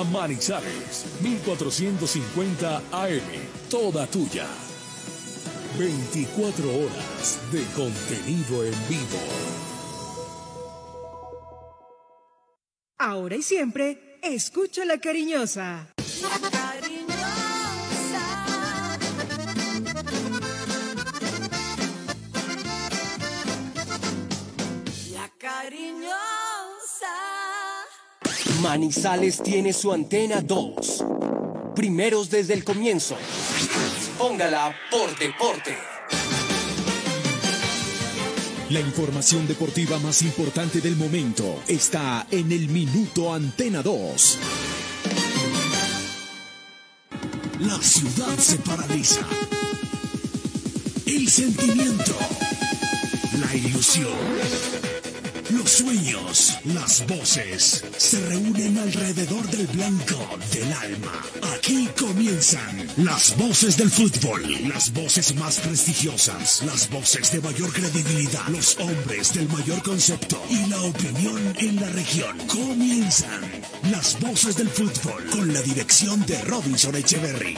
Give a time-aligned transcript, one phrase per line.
[0.00, 3.20] Manizales, 1450 AM,
[3.70, 4.46] toda tuya.
[5.78, 9.18] 24 horas de contenido en vivo.
[12.98, 14.84] Ahora y siempre, escucha.
[14.86, 15.88] La cariñosa.
[28.62, 31.04] Manizales tiene su antena 2.
[31.74, 33.16] Primeros desde el comienzo.
[34.16, 35.76] Póngala por deporte.
[38.70, 44.38] La información deportiva más importante del momento está en el Minuto Antena 2.
[47.62, 49.26] La ciudad se paraliza.
[51.04, 52.16] El sentimiento.
[53.40, 54.91] La ilusión.
[55.72, 60.18] Sueños, las voces se reúnen alrededor del blanco
[60.52, 61.24] del alma.
[61.56, 68.46] Aquí comienzan las voces del fútbol, las voces más prestigiosas, las voces de mayor credibilidad,
[68.48, 72.36] los hombres del mayor concepto y la opinión en la región.
[72.48, 73.40] Comienzan
[73.90, 77.56] las voces del fútbol con la dirección de Robinson Echeverry.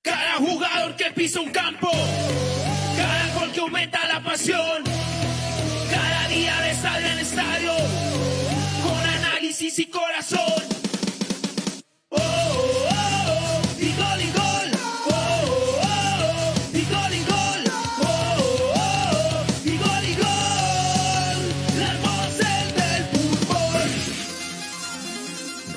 [0.00, 1.90] Cada jugador que pisa un campo,
[2.96, 4.89] cada gol que aumenta la pasión,
[9.78, 10.40] y corazón.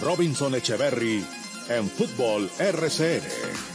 [0.02, 1.24] Robinson Echeverry
[1.70, 3.73] en Fútbol RCN.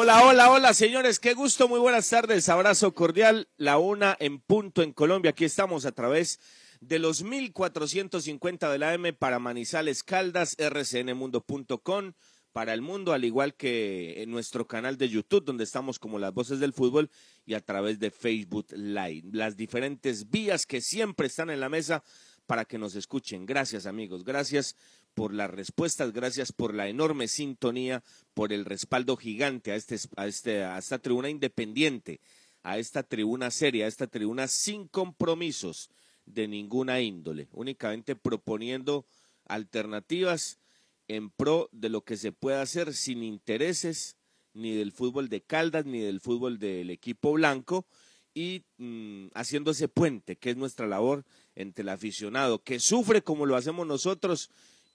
[0.00, 4.84] Hola, hola, hola, señores, qué gusto, muy buenas tardes, abrazo cordial, la una en punto
[4.84, 6.38] en Colombia, aquí estamos a través
[6.80, 12.12] de los 1450 de la M para Manizales Caldas, rcnmundo.com,
[12.52, 16.32] para el mundo, al igual que en nuestro canal de YouTube, donde estamos como las
[16.32, 17.10] voces del fútbol,
[17.44, 22.04] y a través de Facebook Live, las diferentes vías que siempre están en la mesa
[22.46, 23.46] para que nos escuchen.
[23.46, 24.76] Gracias, amigos, gracias
[25.18, 30.28] por las respuestas, gracias por la enorme sintonía, por el respaldo gigante a, este, a,
[30.28, 32.20] este, a esta tribuna independiente,
[32.62, 35.90] a esta tribuna seria, a esta tribuna sin compromisos
[36.24, 39.06] de ninguna índole, únicamente proponiendo
[39.46, 40.60] alternativas
[41.08, 44.16] en pro de lo que se puede hacer sin intereses
[44.54, 47.88] ni del fútbol de Caldas ni del fútbol del equipo blanco
[48.34, 51.24] y mm, haciendo ese puente que es nuestra labor
[51.56, 54.48] entre el aficionado que sufre como lo hacemos nosotros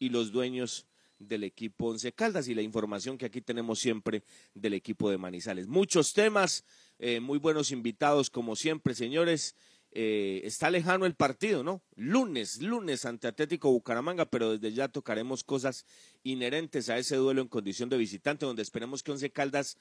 [0.03, 0.85] y los dueños
[1.17, 5.67] del equipo Once Caldas y la información que aquí tenemos siempre del equipo de Manizales.
[5.67, 6.65] Muchos temas,
[6.99, 9.55] eh, muy buenos invitados como siempre, señores.
[9.91, 11.81] Eh, está lejano el partido, ¿no?
[11.95, 15.85] Lunes, lunes ante Atlético Bucaramanga, pero desde ya tocaremos cosas
[16.23, 19.77] inherentes a ese duelo en condición de visitante, donde esperemos que Once Caldas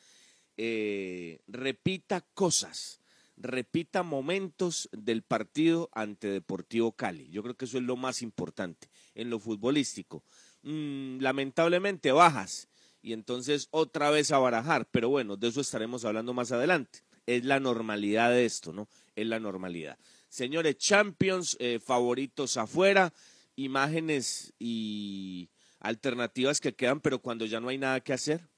[0.57, 3.01] eh, repita cosas,
[3.37, 7.29] repita momentos del partido ante Deportivo Cali.
[7.31, 10.23] Yo creo que eso es lo más importante en lo futbolístico.
[10.63, 12.69] Mm, lamentablemente bajas
[13.03, 17.01] y entonces otra vez a barajar, pero bueno, de eso estaremos hablando más adelante.
[17.27, 18.89] Es la normalidad de esto, ¿no?
[19.15, 19.99] Es la normalidad.
[20.29, 23.13] Señores, Champions, eh, favoritos afuera,
[23.57, 25.51] imágenes y
[25.81, 28.49] alternativas que quedan, pero cuando ya no hay nada que hacer.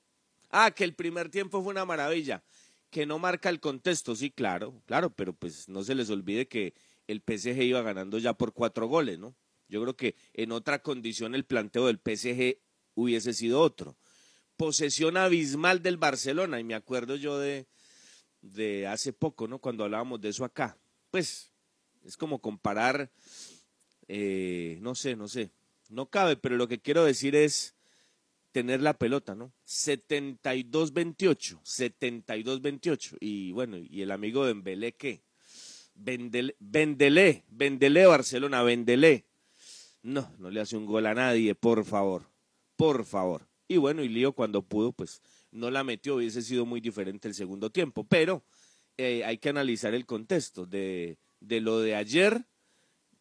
[0.50, 2.44] Ah, que el primer tiempo fue una maravilla,
[2.90, 6.74] que no marca el contexto, sí, claro, claro, pero pues no se les olvide que
[7.08, 9.34] el PSG iba ganando ya por cuatro goles, ¿no?
[9.68, 12.58] Yo creo que en otra condición el planteo del PSG
[12.94, 13.96] hubiese sido otro.
[14.56, 17.66] Posesión abismal del Barcelona, y me acuerdo yo de,
[18.40, 19.58] de hace poco, ¿no?
[19.58, 20.78] Cuando hablábamos de eso acá.
[21.10, 21.50] Pues
[22.04, 23.10] es como comparar,
[24.08, 25.50] eh, no sé, no sé,
[25.88, 27.74] no cabe, pero lo que quiero decir es
[28.52, 29.52] tener la pelota, ¿no?
[29.66, 33.16] 72-28, 72-28.
[33.20, 35.22] Y bueno, ¿y el amigo de qué?
[35.94, 39.24] Vendele, Vendelé, Vendelé Barcelona, Vendelé.
[40.04, 42.28] No, no le hace un gol a nadie, por favor,
[42.76, 43.48] por favor.
[43.66, 47.34] Y bueno, y Lío cuando pudo, pues no la metió, hubiese sido muy diferente el
[47.34, 48.44] segundo tiempo, pero
[48.98, 52.44] eh, hay que analizar el contexto de, de lo de ayer,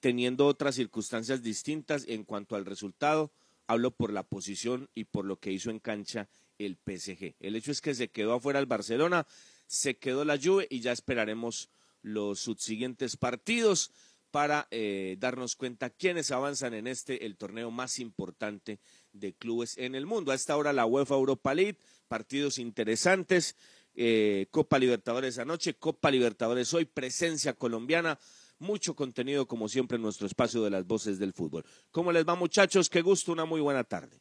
[0.02, 3.32] teniendo otras circunstancias distintas en cuanto al resultado.
[3.66, 6.28] Hablo por la posición y por lo que hizo en cancha
[6.58, 7.36] el PSG.
[7.40, 9.26] El hecho es que se quedó afuera el Barcelona,
[9.68, 11.70] se quedó la Juve y ya esperaremos
[12.02, 13.90] los subsiguientes partidos
[14.34, 18.80] para eh, darnos cuenta quiénes avanzan en este, el torneo más importante
[19.12, 20.32] de clubes en el mundo.
[20.32, 21.78] A esta hora la UEFA Europa League,
[22.08, 23.56] partidos interesantes,
[23.94, 28.18] eh, Copa Libertadores anoche, Copa Libertadores hoy, presencia colombiana
[28.58, 31.64] mucho contenido como siempre en nuestro espacio de las voces del fútbol.
[31.92, 32.90] ¿Cómo les va muchachos?
[32.90, 34.20] Qué gusto, una muy buena tarde.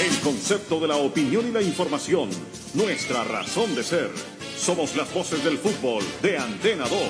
[0.00, 2.30] El concepto de la opinión y la información,
[2.72, 4.35] nuestra razón de ser.
[4.56, 7.00] Somos las voces del fútbol de Antena 2.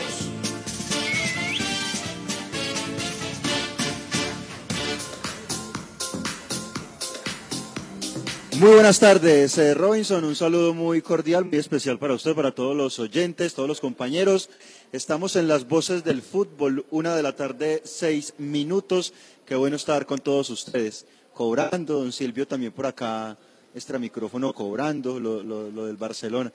[8.58, 10.24] Muy buenas tardes, eh, Robinson.
[10.24, 14.48] Un saludo muy cordial, muy especial para usted, para todos los oyentes, todos los compañeros.
[14.92, 19.12] Estamos en las voces del fútbol, una de la tarde, seis minutos.
[19.44, 21.04] Qué bueno estar con todos ustedes.
[21.34, 23.36] Cobrando, don Silvio también por acá,
[23.74, 26.50] extra micrófono cobrando lo, del Barcelona.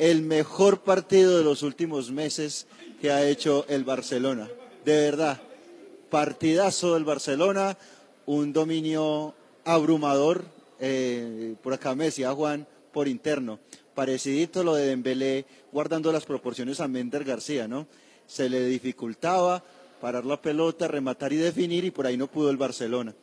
[0.00, 2.66] El mejor partido de los últimos meses
[3.02, 4.48] que ha hecho el Barcelona.
[4.82, 5.42] De verdad,
[6.08, 7.76] partidazo del Barcelona,
[8.24, 10.46] un dominio abrumador,
[10.80, 13.58] eh, por acá me decía Juan por interno,
[13.94, 17.86] parecidito lo de Dembélé guardando las proporciones a Mender García, ¿no?
[18.26, 19.62] Se le dificultaba
[20.00, 23.14] parar la pelota, rematar y definir y por ahí no pudo el Barcelona.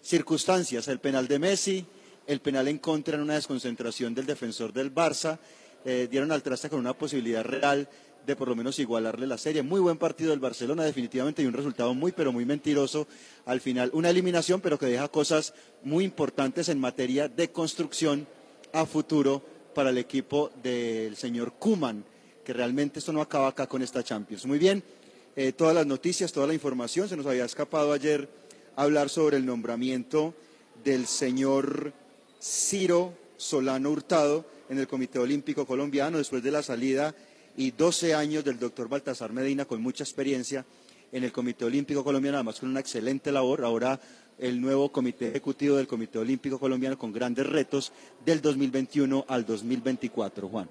[0.00, 1.84] Circunstancias, el penal de Messi,
[2.26, 5.38] el penal en contra en una desconcentración del defensor del Barça,
[5.84, 7.88] eh, dieron al traste con una posibilidad real
[8.26, 9.62] de por lo menos igualarle la serie.
[9.62, 13.06] Muy buen partido del Barcelona, definitivamente, y un resultado muy, pero muy mentiroso
[13.46, 13.90] al final.
[13.92, 18.26] Una eliminación, pero que deja cosas muy importantes en materia de construcción
[18.72, 19.42] a futuro
[19.74, 22.04] para el equipo del señor Kuman,
[22.44, 24.46] que realmente esto no acaba acá con esta Champions.
[24.46, 24.82] Muy bien,
[25.34, 27.08] eh, todas las noticias, toda la información.
[27.08, 28.28] Se nos había escapado ayer
[28.76, 30.34] hablar sobre el nombramiento
[30.84, 31.92] del señor
[32.40, 37.14] Ciro Solano Hurtado en el Comité Olímpico Colombiano después de la salida
[37.58, 40.64] y 12 años del doctor Baltasar Medina con mucha experiencia
[41.12, 43.66] en el Comité Olímpico Colombiano, además con una excelente labor.
[43.66, 44.00] Ahora
[44.38, 47.92] el nuevo Comité Ejecutivo del Comité Olímpico Colombiano con grandes retos
[48.24, 50.48] del 2021 al 2024.
[50.48, 50.70] Juan.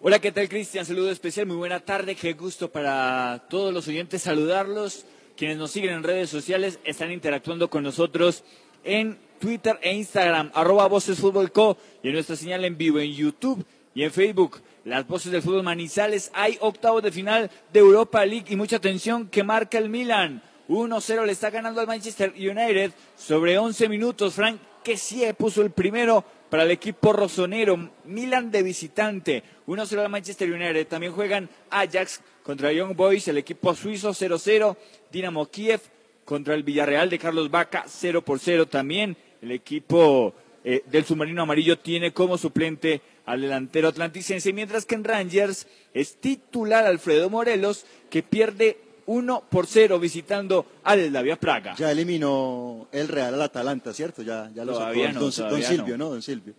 [0.00, 0.86] Hola, ¿qué tal Cristian?
[0.86, 5.04] Saludo especial, muy buena tarde, qué gusto para todos los oyentes saludarlos.
[5.36, 8.44] Quienes nos siguen en redes sociales están interactuando con nosotros
[8.82, 11.76] en Twitter e Instagram, arroba Voces Fútbol Co.
[12.02, 13.64] y en nuestra señal en vivo en YouTube
[13.94, 14.60] y en Facebook.
[14.84, 16.30] Las voces del fútbol Manizales.
[16.34, 20.42] Hay octavos de final de Europa League y mucha atención que marca el Milan.
[20.68, 24.34] 1-0 le está ganando al Manchester United sobre 11 minutos.
[24.34, 27.90] Frank Kessie puso el primero para el equipo rosonero.
[28.04, 29.42] Milan de visitante.
[29.66, 30.86] 1-0 al Manchester United.
[30.86, 34.76] También juegan Ajax contra Young Boys, el equipo suizo 0-0.
[35.10, 35.80] Dinamo Kiev
[36.24, 39.16] contra el Villarreal de Carlos Vaca 0 por 0 también.
[39.42, 40.34] El equipo
[40.64, 46.16] eh, del submarino amarillo tiene como suplente al delantero atlanticense, mientras que en Rangers es
[46.16, 51.74] titular Alfredo Morelos, que pierde 1 por 0 visitando al Slavia Praga.
[51.76, 54.22] Ya eliminó el Real al Atalanta, ¿cierto?
[54.22, 55.98] Ya, ya lo Todavía sacó no, don, todavía don Silvio.
[55.98, 56.10] ¿no?
[56.10, 56.54] Don Silvio.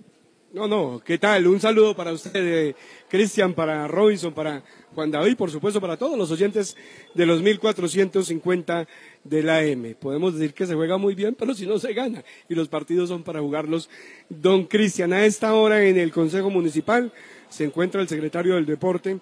[0.53, 1.47] No, no, ¿qué tal?
[1.47, 2.75] Un saludo para usted, eh,
[3.07, 4.61] Cristian, para Robinson, para
[4.93, 6.75] Juan David, por supuesto, para todos los oyentes
[7.13, 8.85] de los 1450
[9.23, 9.95] de la M.
[9.95, 12.25] Podemos decir que se juega muy bien, pero si no se gana.
[12.49, 13.89] Y los partidos son para jugarlos.
[14.27, 17.13] Don Cristian, a esta hora en el Consejo Municipal
[17.47, 19.19] se encuentra el secretario del Deporte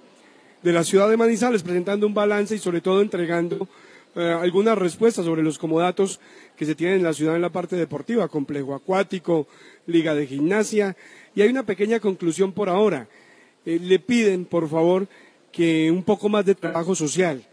[0.63, 3.67] de la ciudad de Manizales presentando un balance y sobre todo entregando
[4.15, 6.19] eh, algunas respuestas sobre los comodatos
[6.57, 9.47] que se tienen en la ciudad en la parte deportiva, complejo acuático,
[9.85, 10.97] liga de gimnasia,
[11.35, 13.07] y hay una pequeña conclusión por ahora.
[13.65, 15.07] Eh, le piden, por favor,
[15.51, 17.43] que un poco más de trabajo social,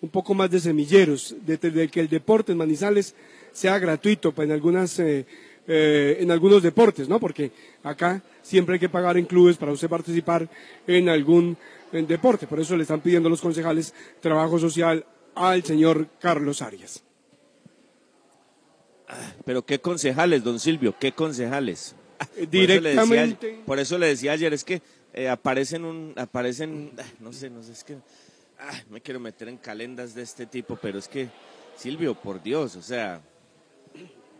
[0.00, 3.14] un poco más de semilleros, de, de que el deporte en Manizales
[3.52, 5.26] sea gratuito en algunas eh,
[5.66, 7.18] eh, en algunos deportes, ¿no?
[7.18, 7.50] Porque
[7.82, 10.46] acá siempre hay que pagar en clubes para usted participar
[10.86, 11.56] en algún
[11.90, 12.46] deporte.
[12.46, 17.02] Por eso le están pidiendo los concejales trabajo social al señor Carlos Arias.
[19.46, 21.94] Pero qué concejales, don Silvio, qué concejales.
[22.16, 23.38] Por eso le decía-.
[23.66, 26.90] Por eso le decía ayer, es que eh, aparecen un, aparecen,
[27.20, 27.96] no sé, no sé, es que
[28.58, 31.28] ah, me quiero meter en calendas de este tipo, pero es que,
[31.76, 33.20] Silvio, por Dios, o sea,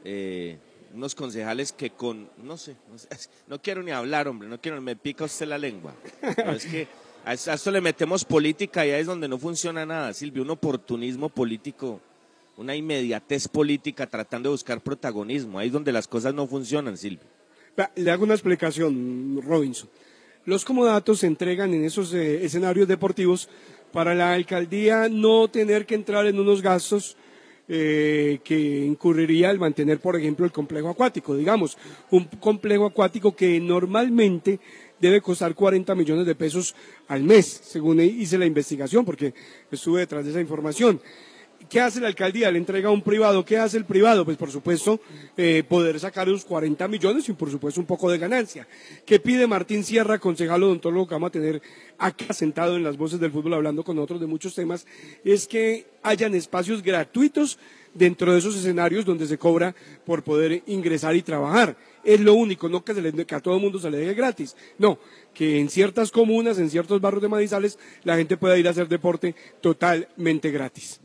[0.05, 0.59] eh,
[0.93, 3.09] unos concejales que con, no sé, no sé,
[3.47, 5.95] no quiero ni hablar, hombre, no quiero, me pica usted la lengua.
[6.21, 6.89] Pero es que
[7.25, 10.43] a esto, a esto le metemos política y ahí es donde no funciona nada, Silvio,
[10.43, 12.01] un oportunismo político,
[12.57, 17.34] una inmediatez política tratando de buscar protagonismo, ahí es donde las cosas no funcionan, Silvio.
[17.97, 19.89] Le hago una explicación, Robinson.
[20.45, 23.49] Los comodatos se entregan en esos eh, escenarios deportivos
[23.93, 27.17] para la alcaldía no tener que entrar en unos gastos
[27.67, 31.35] eh, que incurriría el mantener, por ejemplo, el complejo acuático.
[31.35, 31.79] Digamos,
[32.11, 34.61] un complejo acuático que normalmente
[35.01, 36.77] debe costar 40 millones de pesos
[37.09, 39.35] al mes, según hice la investigación, porque
[39.71, 41.01] estuve detrás de esa información.
[41.75, 42.53] ¿Qué hace la alcaldía?
[42.53, 43.45] Le entrega a un privado.
[43.45, 44.25] ¿Qué hace el privado?
[44.25, 45.01] Pues por supuesto
[45.37, 48.69] eh, poder sacar los 40 millones y por supuesto un poco de ganancia.
[49.05, 51.61] ¿Qué pide Martín Sierra, concejal odontólogo que vamos a tener
[51.99, 54.87] acá sentado en las voces del fútbol hablando con nosotros de muchos temas?
[55.25, 57.59] Es que hayan espacios gratuitos
[57.93, 59.75] dentro de esos escenarios donde se cobra
[60.07, 61.77] por poder ingresar y trabajar.
[62.05, 62.95] Es lo único, no que,
[63.27, 64.55] que a todo el mundo se le deje gratis.
[64.79, 65.01] No,
[65.35, 68.87] que en ciertas comunas, en ciertos barrios de Manizales, la gente pueda ir a hacer
[68.87, 71.01] deporte totalmente gratis.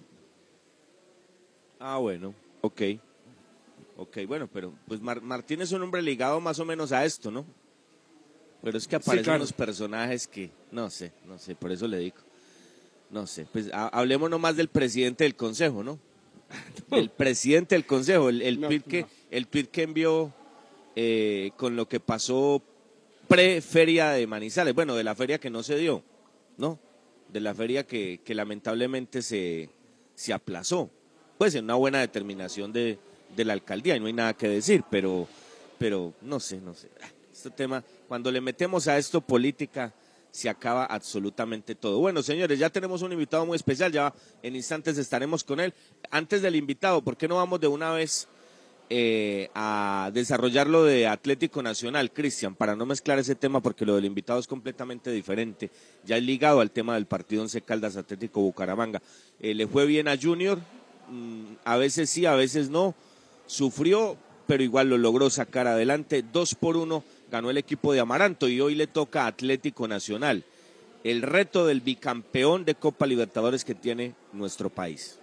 [1.79, 2.81] Ah, bueno, ok.
[3.97, 7.31] Ok, bueno, pero pues Mar- Martín es un hombre ligado más o menos a esto,
[7.31, 7.45] ¿no?
[8.61, 9.39] Pero es que aparecen claro.
[9.39, 12.17] unos personajes que, no sé, no sé, por eso le digo.
[13.09, 15.99] No sé, pues ha- hablemos nomás del presidente del consejo, ¿no?
[16.91, 19.07] El presidente del consejo, el, el No, tuit que, no.
[19.29, 20.33] el tuit que envió
[20.95, 22.61] eh, con lo que pasó
[23.27, 26.03] pre-feria de Manizales, bueno, de la feria que no se dio,
[26.57, 26.79] ¿no?
[27.31, 29.69] De la feria que, que lamentablemente se,
[30.15, 30.89] se aplazó.
[31.39, 32.99] Pues en una buena determinación de,
[33.33, 35.25] de la alcaldía, y no hay nada que decir, pero,
[35.77, 36.89] pero no sé, no sé.
[37.31, 39.93] Este tema, cuando le metemos a esto política,
[40.31, 41.99] se acaba absolutamente todo.
[41.99, 45.73] Bueno, señores, ya tenemos un invitado muy especial, ya en instantes estaremos con él.
[46.11, 48.27] Antes del invitado, ¿por qué no vamos de una vez
[48.89, 53.95] eh, a desarrollar lo de Atlético Nacional, Cristian, para no mezclar ese tema porque lo
[53.95, 55.71] del invitado es completamente diferente,
[56.03, 59.01] ya es ligado al tema del partido Once Caldas Atlético Bucaramanga.
[59.39, 60.59] Eh, le fue bien a Junior,
[61.63, 62.95] a veces sí, a veces no,
[63.47, 68.47] sufrió, pero igual lo logró sacar adelante, dos por uno ganó el equipo de Amaranto
[68.47, 70.43] y hoy le toca a Atlético Nacional,
[71.03, 75.19] el reto del bicampeón de Copa Libertadores que tiene nuestro país.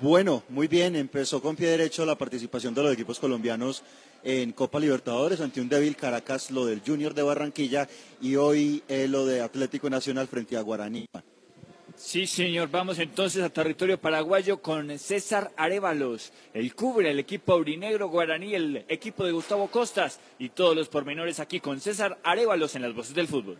[0.00, 3.82] Bueno, muy bien, empezó con pie derecho la participación de los equipos colombianos
[4.24, 7.88] en Copa Libertadores ante un débil Caracas, lo del Junior de Barranquilla
[8.20, 11.06] y hoy eh, lo de Atlético Nacional frente a Guaraní.
[12.02, 12.70] Sí, señor.
[12.70, 16.32] Vamos entonces a territorio paraguayo con César Arevalos.
[16.54, 21.40] El cubre, el equipo aurinegro guaraní, el equipo de Gustavo Costas y todos los pormenores
[21.40, 23.58] aquí con César Arevalos en las voces del fútbol.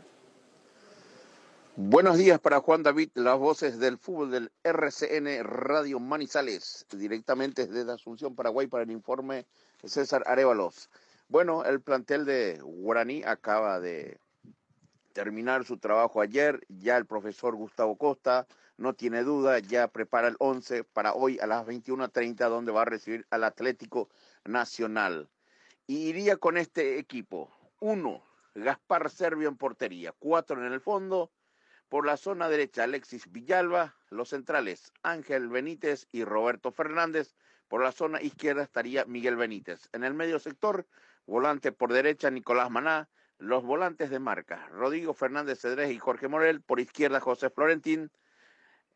[1.76, 7.92] Buenos días para Juan David, las voces del fútbol del RCN Radio Manizales, directamente desde
[7.92, 9.44] Asunción, Paraguay, para el informe
[9.84, 10.88] César Arevalos.
[11.28, 14.18] Bueno, el plantel de Guaraní acaba de
[15.20, 18.46] terminar su trabajo ayer, ya el profesor Gustavo Costa
[18.78, 22.86] no tiene duda, ya prepara el 11 para hoy a las 21.30, donde va a
[22.86, 24.08] recibir al Atlético
[24.46, 25.28] Nacional.
[25.86, 27.50] Y iría con este equipo.
[27.80, 28.24] Uno,
[28.54, 31.30] Gaspar Servio en portería, cuatro en el fondo,
[31.90, 33.94] por la zona derecha, Alexis Villalba.
[34.08, 37.34] Los centrales, Ángel Benítez y Roberto Fernández.
[37.68, 39.90] Por la zona izquierda estaría Miguel Benítez.
[39.92, 40.86] En el medio sector,
[41.26, 43.10] volante por derecha, Nicolás Maná.
[43.40, 46.60] Los volantes de marca, Rodrigo Fernández Cedrés y Jorge Morel.
[46.60, 48.10] Por izquierda, José Florentín.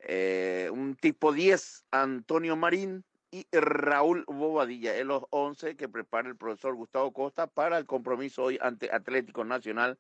[0.01, 3.05] Eh, un tipo 10, Antonio Marín.
[3.31, 8.45] Y Raúl Bobadilla, en los 11 que prepara el profesor Gustavo Costa para el compromiso
[8.45, 9.99] hoy ante Atlético Nacional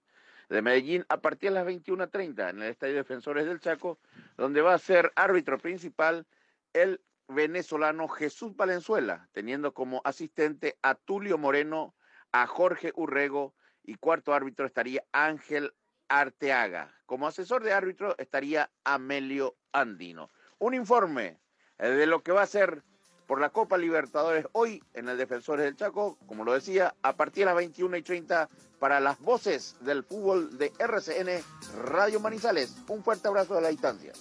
[0.50, 3.98] de Medellín a partir de las 21.30 en el Estadio Defensores del Chaco,
[4.36, 6.26] donde va a ser árbitro principal
[6.74, 11.94] el venezolano Jesús Valenzuela, teniendo como asistente a Tulio Moreno,
[12.30, 15.72] a Jorge Urrego y cuarto árbitro estaría Ángel
[16.08, 16.92] Arteaga.
[17.06, 20.30] Como asesor de árbitro estaría Amelio Andino.
[20.58, 21.38] Un informe
[21.78, 22.82] de lo que va a ser
[23.26, 27.42] por la Copa Libertadores hoy en el Defensores del Chaco, como lo decía, a partir
[27.42, 28.48] de las 21 y 30
[28.78, 31.42] para las voces del fútbol de RCN
[31.84, 32.76] Radio Manizales.
[32.88, 34.12] Un fuerte abrazo de la distancia.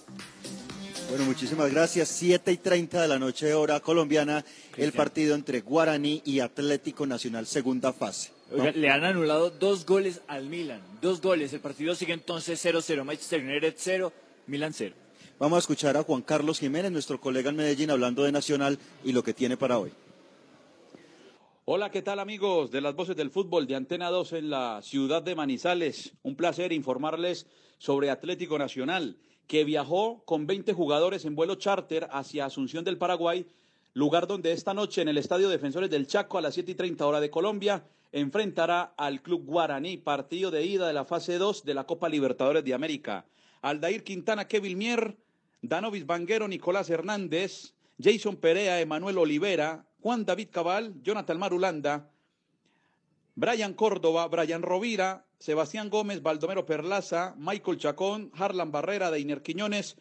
[1.10, 2.08] Bueno, muchísimas gracias.
[2.08, 4.44] 7 y 30 de la noche, hora colombiana,
[4.76, 8.33] el partido entre Guaraní y Atlético Nacional, segunda fase.
[8.50, 8.62] ¿No?
[8.62, 10.80] Oiga, le han anulado dos goles al Milan.
[11.00, 11.52] Dos goles.
[11.52, 13.04] El partido sigue entonces 0-0.
[13.04, 14.12] Manchester United 0,
[14.46, 14.94] Milan 0.
[15.38, 19.12] Vamos a escuchar a Juan Carlos Jiménez, nuestro colega en Medellín, hablando de Nacional y
[19.12, 19.90] lo que tiene para hoy.
[21.64, 25.22] Hola, ¿qué tal amigos de las voces del fútbol de Antena 2 en la ciudad
[25.22, 26.12] de Manizales?
[26.22, 27.46] Un placer informarles
[27.78, 33.46] sobre Atlético Nacional, que viajó con 20 jugadores en vuelo charter hacia Asunción del Paraguay,
[33.94, 37.06] lugar donde esta noche en el Estadio Defensores del Chaco a las 7 y 30
[37.06, 37.82] hora de Colombia
[38.14, 42.64] enfrentará al Club Guaraní, partido de ida de la fase 2 de la Copa Libertadores
[42.64, 43.26] de América.
[43.60, 45.16] Aldair Quintana, Kevin Mier,
[45.62, 52.08] Danovis Vanguero, Nicolás Hernández, Jason Perea, Emanuel Olivera, Juan David Cabal, Jonathan Marulanda,
[53.34, 59.96] Brian Córdoba, Brian Rovira, Sebastián Gómez, Baldomero Perlaza, Michael Chacón, Harlan Barrera, Deiner Quiñones,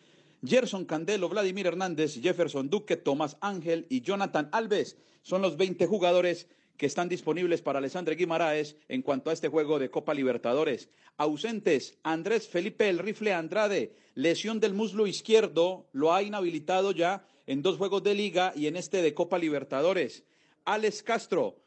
[0.46, 4.98] Gerson Candelo, Vladimir Hernández, Jefferson Duque, Tomás Ángel y Jonathan Alves.
[5.24, 6.48] Son los 20 jugadores
[6.84, 10.90] que están disponibles para Alessandre Guimaraes en cuanto a este juego de Copa Libertadores.
[11.16, 17.62] Ausentes, Andrés Felipe El Rifle Andrade, lesión del muslo izquierdo, lo ha inhabilitado ya en
[17.62, 20.25] dos juegos de liga y en este de Copa Libertadores.
[20.66, 21.62] Alex Castro,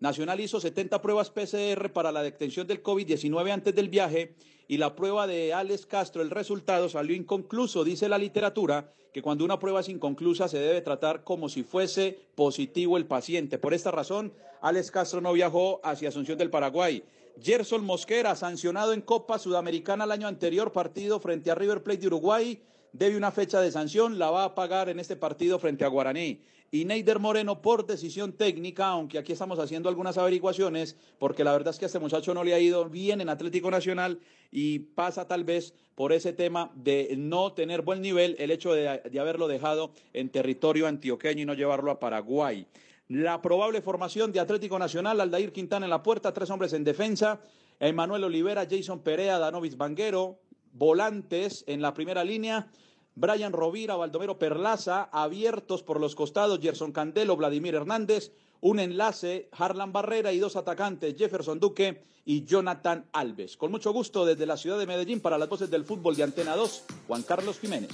[0.00, 4.34] Nacional hizo 70 pruebas PCR para la detención del COVID-19 antes del viaje
[4.68, 7.82] y la prueba de Alex Castro, el resultado salió inconcluso.
[7.82, 12.16] Dice la literatura que cuando una prueba es inconclusa se debe tratar como si fuese
[12.36, 13.58] positivo el paciente.
[13.58, 17.02] Por esta razón, Alex Castro no viajó hacia Asunción del Paraguay.
[17.40, 22.06] Gerson Mosquera, sancionado en Copa Sudamericana el año anterior, partido frente a River Plate de
[22.06, 22.60] Uruguay,
[22.92, 26.40] debe una fecha de sanción, la va a pagar en este partido frente a Guaraní.
[26.70, 31.72] Y Neider Moreno por decisión técnica, aunque aquí estamos haciendo algunas averiguaciones, porque la verdad
[31.72, 35.26] es que a este muchacho no le ha ido bien en Atlético Nacional y pasa
[35.26, 39.48] tal vez por ese tema de no tener buen nivel, el hecho de, de haberlo
[39.48, 42.66] dejado en territorio antioqueño y no llevarlo a Paraguay.
[43.08, 47.40] La probable formación de Atlético Nacional, Aldair Quintana en la puerta, tres hombres en defensa,
[47.80, 50.38] Emanuel Olivera, Jason Perea, Danovis Banguero,
[50.72, 52.68] volantes en la primera línea,
[53.14, 59.92] Brian Rovira, Baldomero Perlaza, abiertos por los costados, Gerson Candelo, Vladimir Hernández, un enlace, Harlan
[59.92, 63.56] Barrera y dos atacantes, Jefferson Duque y Jonathan Alves.
[63.56, 66.56] Con mucho gusto desde la ciudad de Medellín para las voces del fútbol de Antena
[66.56, 67.90] 2, Juan Carlos Jiménez.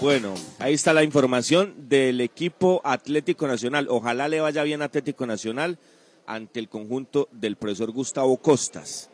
[0.00, 3.86] Bueno, ahí está la información del equipo Atlético Nacional.
[3.88, 5.78] Ojalá le vaya bien Atlético Nacional
[6.26, 9.08] ante el conjunto del profesor Gustavo Costas,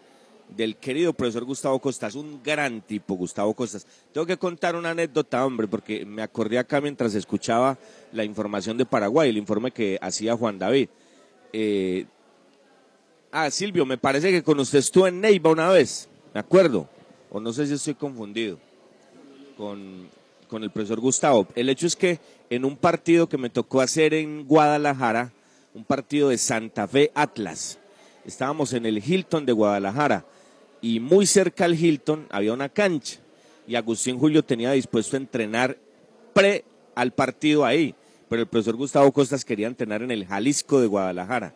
[0.56, 3.86] del querido profesor Gustavo Costas, un gran tipo, Gustavo Costas.
[4.12, 7.78] Tengo que contar una anécdota, hombre, porque me acordé acá mientras escuchaba
[8.12, 10.88] la información de Paraguay, el informe que hacía Juan David.
[11.52, 12.06] Eh,
[13.30, 16.88] ah, Silvio, me parece que con usted estuvo en Neiva una vez, me acuerdo,
[17.30, 18.58] o no sé si estoy confundido
[19.56, 20.08] con,
[20.48, 21.46] con el profesor Gustavo.
[21.54, 25.32] El hecho es que en un partido que me tocó hacer en Guadalajara,
[25.74, 27.78] un partido de Santa Fe Atlas,
[28.26, 30.26] estábamos en el Hilton de Guadalajara
[30.82, 33.20] y muy cerca al Hilton había una cancha
[33.66, 35.78] y Agustín Julio tenía dispuesto a entrenar
[36.34, 37.94] pre al partido ahí,
[38.28, 41.54] pero el profesor Gustavo Costas quería entrenar en el Jalisco de Guadalajara.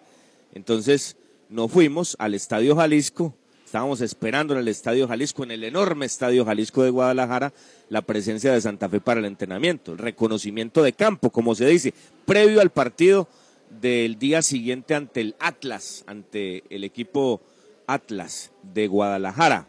[0.55, 1.17] Entonces
[1.51, 6.45] no fuimos al Estadio Jalisco, estábamos esperando en el Estadio Jalisco, en el enorme Estadio
[6.45, 7.53] Jalisco de Guadalajara,
[7.89, 11.93] la presencia de Santa Fe para el entrenamiento, el reconocimiento de campo, como se dice,
[12.25, 13.29] previo al partido
[13.81, 17.43] del día siguiente ante el Atlas, ante el equipo
[17.87, 19.69] Atlas de Guadalajara.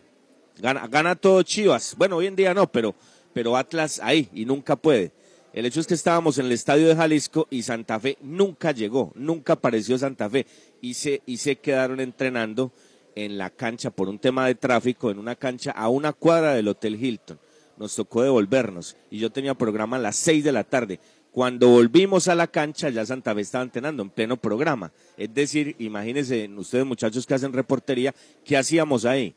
[0.59, 1.95] Gana, gana todo Chivas.
[1.97, 2.95] Bueno, hoy en día no, pero,
[3.33, 5.11] pero Atlas ahí y nunca puede.
[5.53, 9.11] El hecho es que estábamos en el estadio de Jalisco y Santa Fe nunca llegó,
[9.15, 10.45] nunca apareció Santa Fe
[10.81, 12.71] y se, y se quedaron entrenando
[13.15, 16.67] en la cancha por un tema de tráfico, en una cancha a una cuadra del
[16.67, 17.39] Hotel Hilton.
[17.77, 20.99] Nos tocó devolvernos y yo tenía programa a las seis de la tarde.
[21.37, 24.91] Cuando volvimos a la cancha, ya Santa Fe estaba entrenando en pleno programa.
[25.15, 29.35] Es decir, imagínense ustedes muchachos que hacen reportería, ¿qué hacíamos ahí?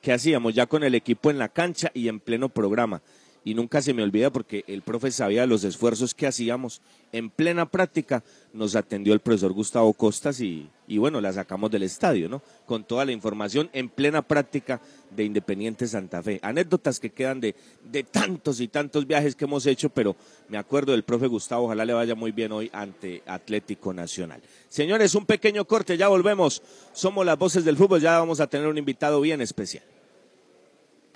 [0.00, 3.02] ¿Qué hacíamos ya con el equipo en la cancha y en pleno programa?
[3.42, 6.82] Y nunca se me olvida porque el profe sabía los esfuerzos que hacíamos.
[7.10, 8.22] En plena práctica
[8.52, 12.42] nos atendió el profesor Gustavo Costas y, y bueno, la sacamos del estadio, ¿no?
[12.66, 14.80] Con toda la información en plena práctica
[15.16, 16.38] de Independiente Santa Fe.
[16.42, 17.54] Anécdotas que quedan de,
[17.90, 20.16] de tantos y tantos viajes que hemos hecho, pero
[20.48, 24.42] me acuerdo del profe Gustavo, ojalá le vaya muy bien hoy ante Atlético Nacional.
[24.68, 26.62] Señores, un pequeño corte, ya volvemos.
[26.92, 29.82] Somos las voces del fútbol, ya vamos a tener un invitado bien especial.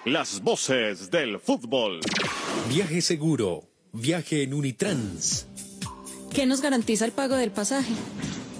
[0.04, 2.00] Las voces del fútbol.
[2.68, 3.70] Viaje seguro.
[3.94, 5.46] Viaje en Unitrans.
[6.30, 7.94] ¿Qué nos garantiza el pago del pasaje?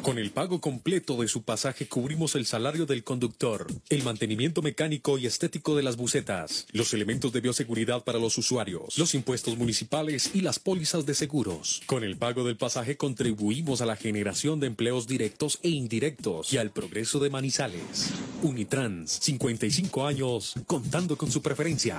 [0.05, 5.17] Con el pago completo de su pasaje cubrimos el salario del conductor, el mantenimiento mecánico
[5.17, 10.33] y estético de las bucetas, los elementos de bioseguridad para los usuarios, los impuestos municipales
[10.35, 11.81] y las pólizas de seguros.
[11.87, 16.59] Con el pago del pasaje contribuimos a la generación de empleos directos e indirectos y
[16.59, 18.11] al progreso de Manizales.
[18.43, 21.99] Unitrans, 55 años, contando con su preferencia.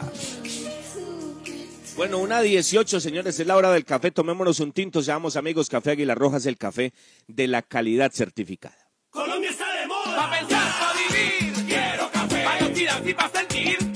[1.96, 4.12] Bueno, una 18, señores, es la hora del café.
[4.12, 5.70] Tomémonos un tinto, seamos amigos.
[5.70, 6.94] Café Águila Rojas, el café
[7.28, 8.76] de la calidad certificada.
[9.10, 10.16] Colombia está de moda.
[10.16, 11.66] Pa' pensar, pa' vivir.
[11.66, 12.44] Quiero café.
[12.44, 13.95] Para y pa' sentir.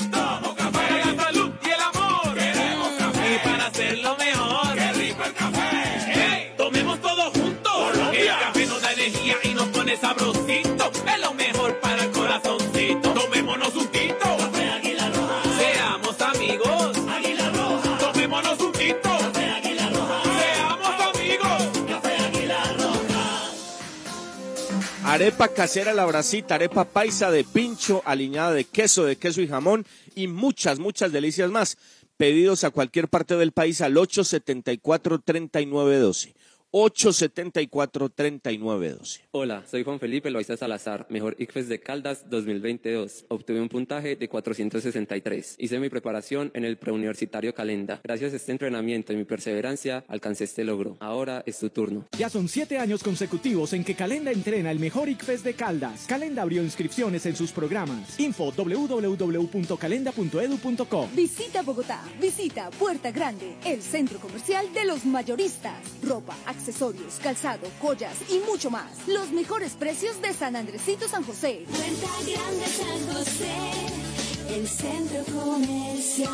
[25.09, 29.87] Arepa casera la bracita, arepa paisa de pincho, aliñada de queso, de queso y jamón
[30.13, 31.79] y muchas, muchas delicias más.
[32.15, 36.35] Pedidos a cualquier parte del país al 874-3912.
[36.71, 39.21] 874-3912.
[39.31, 43.25] Hola, soy Juan Felipe Loaiza Salazar, mejor ICFES de Caldas 2022.
[43.27, 45.55] Obtuve un puntaje de 463.
[45.57, 48.01] Hice mi preparación en el preuniversitario Calenda.
[48.03, 50.95] Gracias a este entrenamiento y mi perseverancia, alcancé este logro.
[50.99, 52.05] Ahora es tu turno.
[52.17, 56.05] Ya son siete años consecutivos en que Calenda entrena el mejor ICFES de Caldas.
[56.07, 58.19] Calenda abrió inscripciones en sus programas.
[58.19, 61.09] Info www.calenda.edu.co.
[61.15, 65.79] Visita Bogotá, visita Puerta Grande, el centro comercial de los mayoristas.
[66.03, 69.07] Ropa, accesorios, calzado, joyas y mucho más.
[69.07, 71.63] Los mejores precios de San Andresito San José.
[71.65, 76.29] Puerta Grande San José, el centro comercial.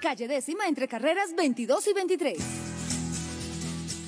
[0.00, 2.38] Calle décima entre carreras 22 y 23.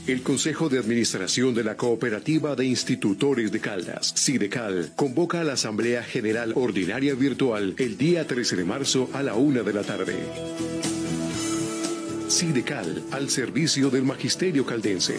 [0.07, 5.53] El Consejo de Administración de la Cooperativa de Institutores de Caldas, SIDECAL, convoca a la
[5.53, 11.08] Asamblea General Ordinaria Virtual el día 13 de marzo a la una de la tarde.
[12.29, 15.17] SIDECAL, al servicio del Magisterio Caldense.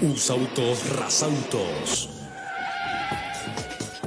[0.00, 2.08] Usautos Rasautos.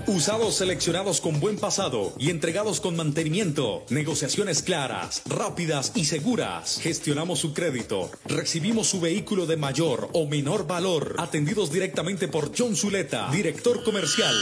[0.08, 3.86] Usados seleccionados con buen pasado y entregados con mantenimiento.
[3.90, 6.80] Negociaciones claras, rápidas y seguras.
[6.82, 8.10] Gestionamos su crédito.
[8.26, 11.16] Recibimos su vehículo de mayor o menor valor.
[11.18, 14.36] Atendidos directamente por John Zuleta, director comercial.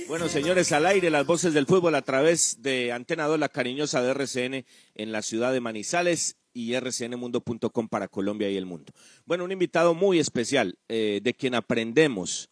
[0.07, 4.01] Bueno, señores, al aire las voces del fútbol a través de Antena 2, la cariñosa
[4.01, 8.93] de RCN en la ciudad de Manizales y rcnmundo.com para Colombia y el mundo.
[9.25, 12.49] Bueno, un invitado muy especial, eh, de quien aprendemos,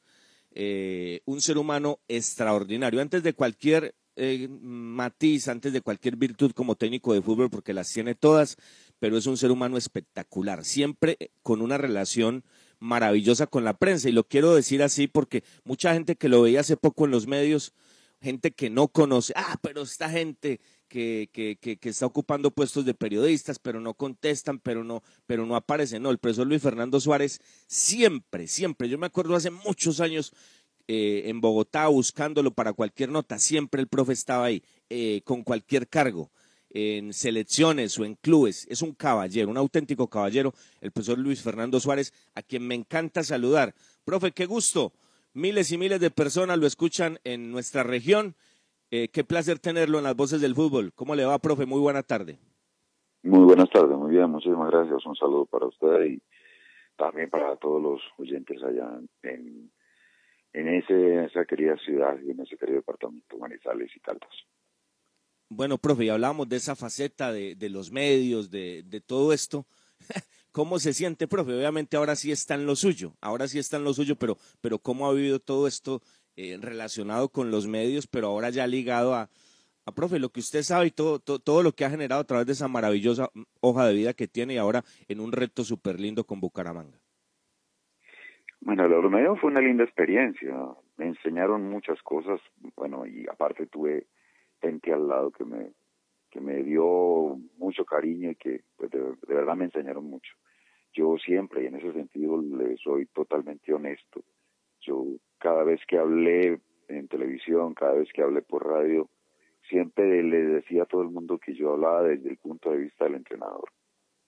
[0.52, 3.02] eh, un ser humano extraordinario.
[3.02, 7.92] Antes de cualquier eh, matiz, antes de cualquier virtud como técnico de fútbol, porque las
[7.92, 8.58] tiene todas,
[9.00, 12.44] pero es un ser humano espectacular, siempre con una relación
[12.80, 14.10] maravillosa con la prensa.
[14.10, 17.26] Y lo quiero decir así porque mucha gente que lo veía hace poco en los
[17.26, 17.74] medios,
[18.22, 20.60] gente que no conoce, ah, pero esta gente
[20.94, 25.44] que, que, que, que está ocupando puestos de periodistas, pero no contestan, pero no, pero
[25.44, 26.04] no aparecen.
[26.04, 30.34] No, el profesor Luis Fernando Suárez siempre, siempre, yo me acuerdo hace muchos años
[30.88, 35.88] eh, en Bogotá buscándolo para cualquier nota, siempre el profe estaba ahí, eh, con cualquier
[35.88, 36.30] cargo
[36.70, 38.68] en selecciones o en clubes.
[38.70, 43.24] Es un caballero, un auténtico caballero, el profesor Luis Fernando Suárez, a quien me encanta
[43.24, 43.74] saludar.
[44.06, 44.94] Profe, qué gusto.
[45.34, 48.36] Miles y miles de personas lo escuchan en nuestra región.
[48.96, 50.94] Eh, qué placer tenerlo en las voces del fútbol.
[50.94, 51.66] ¿Cómo le va, profe?
[51.66, 52.38] Muy buena tarde.
[53.24, 55.04] Muy buenas tardes, muy bien, muchísimas gracias.
[55.08, 56.22] Un saludo para usted y
[56.96, 58.88] también para todos los oyentes allá
[59.24, 59.72] en,
[60.54, 64.30] en ese, esa querida ciudad y en ese querido departamento, Manizales y Caldas.
[65.50, 69.66] Bueno, profe, y hablábamos de esa faceta de, de los medios, de, de, todo esto.
[70.52, 71.52] ¿Cómo se siente, profe?
[71.52, 74.78] Obviamente ahora sí está en lo suyo, ahora sí está en lo suyo, pero, pero
[74.78, 76.04] ¿cómo ha vivido todo esto
[76.36, 79.30] eh, relacionado con los medios, pero ahora ya ligado a,
[79.86, 82.26] a profe, lo que usted sabe y todo, todo, todo, lo que ha generado a
[82.26, 83.30] través de esa maravillosa
[83.62, 86.98] hoja de vida que tiene y ahora en un reto súper lindo con Bucaramanga?
[88.62, 90.56] Bueno, los medios fue una linda experiencia.
[90.98, 92.40] Me enseñaron muchas cosas,
[92.76, 94.08] bueno, y aparte tuve
[94.62, 95.72] gente al lado que me
[96.34, 100.34] que me dio mucho cariño y que pues de, de, verdad me enseñaron mucho.
[100.92, 104.24] Yo siempre, y en ese sentido, le soy totalmente honesto.
[104.86, 105.06] Yo
[105.40, 109.10] cada vez que hablé en televisión, cada vez que hablé por radio,
[109.70, 113.06] siempre le decía a todo el mundo que yo hablaba desde el punto de vista
[113.06, 113.70] del entrenador,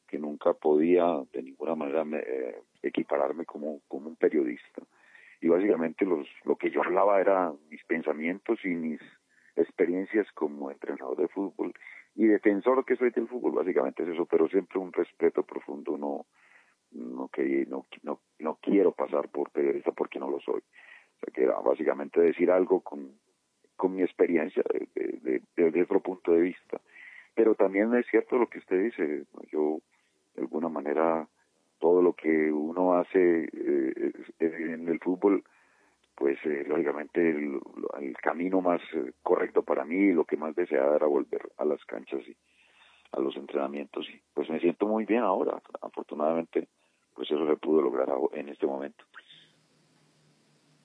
[0.08, 4.82] que nunca podía de ninguna manera me, eh, equipararme como, como un periodista.
[5.41, 9.02] Y básicamente los, lo que yo hablaba era mis pensamientos y mis
[9.56, 11.74] experiencias como entrenador de fútbol
[12.15, 16.26] y defensor que soy del fútbol, básicamente es eso, pero siempre un respeto profundo, no
[16.95, 20.62] no que no, no, no quiero pasar por periodista porque no lo soy.
[20.62, 23.12] O sea, que era básicamente decir algo con,
[23.75, 26.81] con mi experiencia de, de, de, de otro punto de vista.
[27.34, 29.79] Pero también es cierto lo que usted dice, yo
[30.36, 31.27] de alguna manera
[31.79, 35.43] todo lo que uno hace eh, en el fútbol
[36.15, 37.60] pues eh, lógicamente el,
[37.99, 41.84] el, camino más eh, correcto para mí, lo que más deseaba era volver a las
[41.86, 42.36] canchas y
[43.12, 46.69] a los entrenamientos y pues me siento muy bien ahora, afortunadamente
[47.15, 49.04] pues eso se pudo lograr en este momento.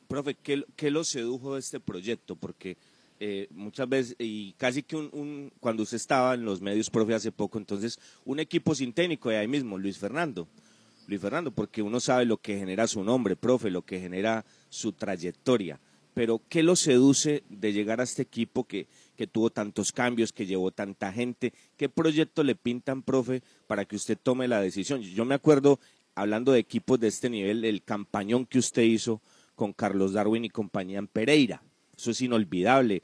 [0.09, 2.37] Profe, ¿qué, qué lo sedujo de este proyecto?
[2.37, 2.77] Porque
[3.21, 7.15] eh, muchas veces, y casi que un, un, cuando usted estaba en los medios, profe,
[7.15, 10.49] hace poco, entonces, un equipo sin técnico de ahí mismo, Luis Fernando.
[11.07, 14.93] Luis Fernando, porque uno sabe lo que genera su nombre, profe, lo que genera su
[14.93, 15.81] trayectoria.
[16.15, 20.47] Pero, ¿qué lo seduce de llegar a este equipo que, que tuvo tantos cambios, que
[20.47, 21.53] llevó tanta gente?
[21.77, 25.03] ¿Qué proyecto le pintan, profe, para que usted tome la decisión?
[25.03, 25.79] Yo me acuerdo,
[26.15, 29.21] hablando de equipos de este nivel, el campañón que usted hizo
[29.55, 31.63] con Carlos Darwin y compañía en Pereira
[32.01, 33.03] eso es inolvidable.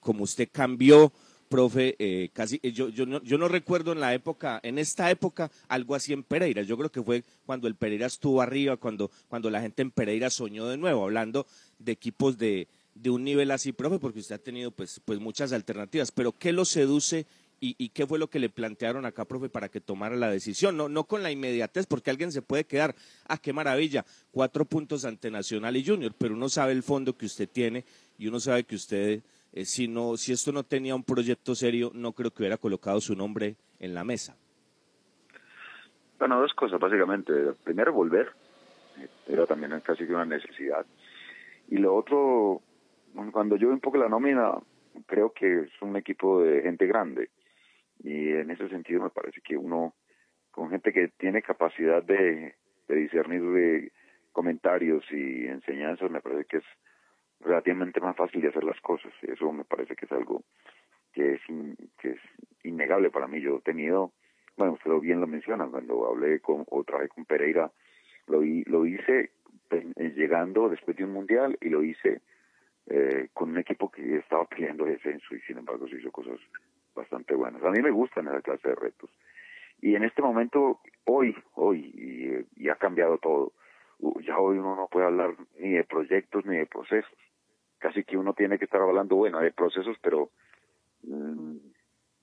[0.00, 1.12] Como usted cambió,
[1.48, 5.10] profe, eh, casi, eh, yo, yo, no, yo no recuerdo en la época, en esta
[5.10, 6.62] época, algo así en Pereira.
[6.62, 10.30] Yo creo que fue cuando el Pereira estuvo arriba, cuando, cuando la gente en Pereira
[10.30, 11.46] soñó de nuevo, hablando
[11.78, 15.52] de equipos de, de un nivel así, profe, porque usted ha tenido pues, pues muchas
[15.52, 16.12] alternativas.
[16.12, 17.26] Pero ¿qué lo seduce
[17.60, 20.76] y, qué fue lo que le plantearon acá, profe, para que tomara la decisión?
[20.76, 22.94] No, no con la inmediatez, porque alguien se puede quedar,
[23.28, 27.26] ah, qué maravilla, cuatro puntos ante Nacional y Junior, pero uno sabe el fondo que
[27.26, 27.84] usted tiene
[28.18, 31.90] y uno sabe que usted, eh, si, no, si esto no tenía un proyecto serio,
[31.94, 34.36] no creo que hubiera colocado su nombre en la mesa.
[36.18, 37.32] Bueno, dos cosas básicamente.
[37.64, 38.32] Primero, volver,
[39.26, 40.84] era también casi que una necesidad.
[41.68, 42.62] Y lo otro,
[43.32, 44.52] cuando yo veo un poco la nómina,
[45.06, 47.30] creo que es un equipo de gente grande.
[48.02, 49.94] Y en ese sentido me parece que uno,
[50.50, 52.54] con gente que tiene capacidad de,
[52.88, 53.92] discernir de
[54.32, 56.64] comentarios y enseñanzas, me parece que es
[57.40, 59.12] relativamente más fácil de hacer las cosas.
[59.22, 60.42] Eso me parece que es algo
[61.12, 61.40] que es,
[61.98, 62.20] que es
[62.62, 63.40] innegable para mí.
[63.40, 64.12] Yo he tenido,
[64.56, 67.70] bueno, usted lo bien lo menciona, cuando hablé con, o trabajé con Pereira,
[68.26, 69.30] lo, lo hice
[69.94, 72.20] llegando después de un mundial y lo hice
[72.88, 76.38] eh, con un equipo que estaba peleando descenso y sin embargo se hizo cosas
[76.96, 77.62] bastante buenas.
[77.62, 79.10] A mí me gustan esa clase de retos.
[79.80, 83.52] Y en este momento, hoy, hoy, y, ha cambiado todo.
[84.22, 87.16] Ya hoy uno no puede hablar ni de proyectos ni de procesos
[87.78, 90.30] casi que uno tiene que estar hablando, bueno, de procesos, pero
[91.02, 91.56] mm,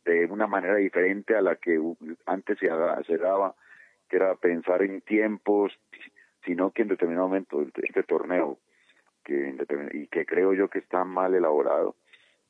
[0.06, 1.80] de una manera diferente a la que
[2.26, 2.68] antes se,
[3.08, 3.56] se daba,
[4.10, 5.72] que era pensar en tiempos,
[6.46, 8.58] sino que en determinado momento este torneo,
[9.24, 9.56] que
[9.94, 11.96] y que creo yo que está mal elaborado,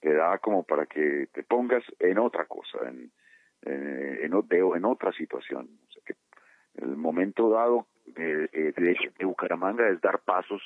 [0.03, 3.09] te da como para que te pongas en otra cosa, en,
[3.61, 5.69] en, en, otra situación.
[5.87, 6.15] O sea que
[6.75, 10.61] el momento dado de, eh, de, de Bucaramanga es dar pasos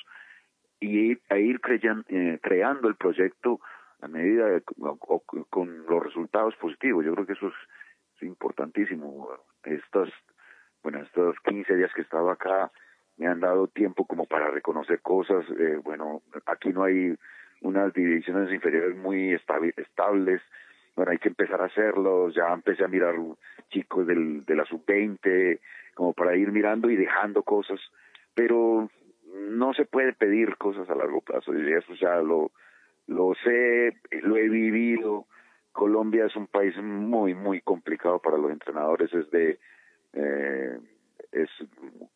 [0.80, 1.60] y a ir
[2.08, 3.60] eh, creando el proyecto
[4.00, 4.62] a medida de,
[5.50, 7.04] con los resultados positivos.
[7.04, 7.54] Yo creo que eso es,
[8.20, 9.28] importantísimo.
[9.62, 10.08] Estas,
[10.82, 12.72] bueno, estos 15 días que he estado acá
[13.16, 15.44] me han dado tiempo como para reconocer cosas.
[15.56, 17.16] Eh, bueno, aquí no hay
[17.62, 20.42] unas divisiones inferiores muy estables.
[20.96, 22.34] Bueno, hay que empezar a hacerlos.
[22.34, 23.14] Ya empecé a mirar
[23.70, 25.60] chicos del, de la sub-20,
[25.94, 27.80] como para ir mirando y dejando cosas.
[28.34, 28.88] Pero
[29.34, 32.50] no se puede pedir cosas a largo plazo y eso ya lo
[33.06, 35.26] lo sé, lo he vivido.
[35.72, 39.58] Colombia es un país muy muy complicado para los entrenadores, es de
[40.12, 40.78] eh,
[41.32, 41.48] es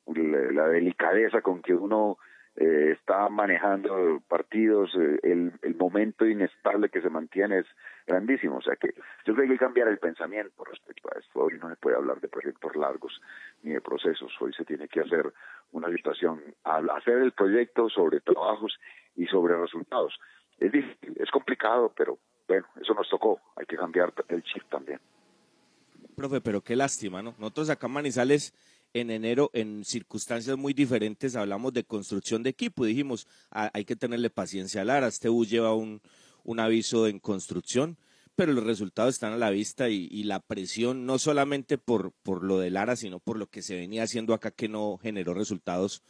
[0.06, 2.18] la delicadeza con que uno
[2.56, 7.66] eh, está manejando partidos, eh, el, momento inestable que se mantiene es
[8.06, 8.58] grandísimo.
[8.58, 8.88] O sea que
[9.24, 11.40] yo creo que hay que cambiar el pensamiento respecto a esto.
[11.40, 13.20] Hoy no se puede hablar de proyectos largos
[13.62, 14.30] ni de procesos.
[14.40, 15.32] Hoy se tiene que hacer
[15.72, 18.78] una situación, hacer el proyecto sobre trabajos
[19.16, 20.18] y sobre resultados.
[20.58, 23.40] Es difícil, es complicado, pero bueno, eso nos tocó.
[23.56, 25.00] Hay que cambiar el chip también.
[26.14, 27.34] Profe, pero qué lástima, ¿no?
[27.38, 28.54] Nosotros acá en Manizales
[28.94, 32.84] en enero en circunstancias muy diferentes hablamos de construcción de equipo.
[32.84, 35.08] Dijimos, ah, hay que tenerle paciencia a Lara.
[35.08, 36.00] Este bus lleva un,
[36.44, 37.96] un aviso en construcción,
[38.34, 42.58] pero los resultados están a la vista y, la presión, no solamente por, por lo
[42.58, 46.02] de Lara, sino por lo que se venía haciendo acá que no generó resultados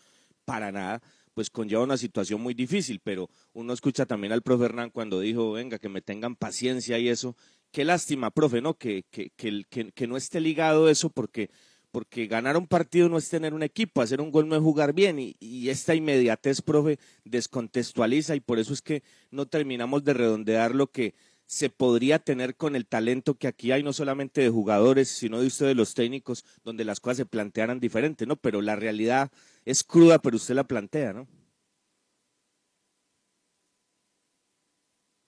[0.44, 1.02] para nada,
[1.34, 3.00] pues conlleva una situación muy difícil.
[3.02, 7.08] Pero uno escucha también al profe Hernán cuando dijo, venga, que me tengan paciencia y
[7.08, 7.36] eso.
[7.70, 8.74] Qué lástima, profe, ¿no?
[8.74, 11.50] Que, que, que, que no esté ligado eso porque
[11.92, 14.94] porque ganar un partido no es tener un equipo, hacer un gol no es jugar
[14.94, 20.74] bien y, esta inmediatez, profe, descontextualiza y por eso es que no terminamos de redondear
[20.74, 25.08] lo que se podría tener con el talento que aquí hay, no solamente de jugadores,
[25.08, 28.36] sino de ustedes los técnicos, donde las cosas se plantearan diferente, ¿no?
[28.36, 29.30] Pero la realidad
[29.66, 31.28] es cruda, pero usted la plantea, ¿no?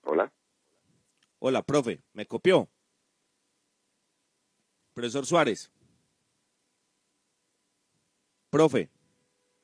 [0.01, 0.33] Hola.
[1.37, 2.67] Hola, profe, ¿me copió?
[4.95, 5.71] Profesor Suárez.
[8.55, 8.87] Profe.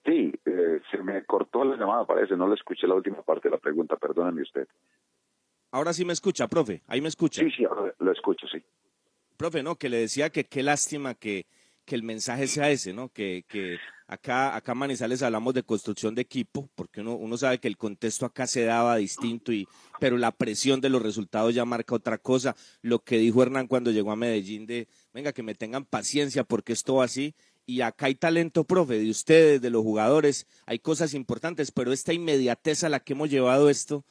[0.04, 3.56] Sí, eh, se me cortó la llamada, parece, no le escuché la última parte de
[3.56, 4.67] la pregunta, perdóneme usted.
[5.71, 7.41] Ahora sí me escucha, profe, ahí me escucha.
[7.41, 8.62] Sí, sí, ahora lo escucho, sí.
[9.38, 11.45] Profe, no, que le decía que qué lástima que,
[11.86, 13.08] que el mensaje sea ese, ¿no?
[13.08, 13.77] Que, que
[14.08, 17.77] acá, acá en Manizales hablamos de construcción de equipo, porque uno, uno sabe que el
[17.77, 19.69] contexto acá se daba distinto, y,
[20.01, 22.58] pero la presión de los resultados ya marca otra cosa.
[22.82, 26.73] Lo que dijo Hernán cuando llegó a Medellín de, venga, que me tengan paciencia porque
[26.73, 27.34] esto va así.
[27.71, 32.12] Y acá hay talento, profe, de ustedes, de los jugadores, hay cosas importantes, pero esta
[32.12, 34.03] inmediatez a la que hemos llevado esto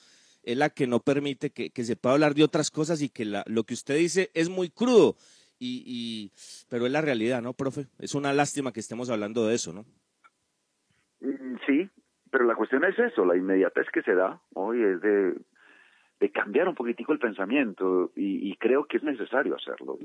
[0.43, 3.65] es la que no permite que, se pueda hablar de otras cosas y que lo
[3.65, 5.17] que usted dice es muy crudo
[5.59, 6.33] y,
[6.71, 7.85] pero es la realidad, ¿no, profe?
[7.99, 9.85] Es una lástima que estemos hablando de eso, ¿no?
[11.21, 11.91] Mm, Sí,
[12.31, 15.35] pero la cuestión es eso, la inmediatez que se da hoy es de,
[16.19, 19.99] de cambiar un poquitico el pensamiento y, y creo que es necesario hacerlo.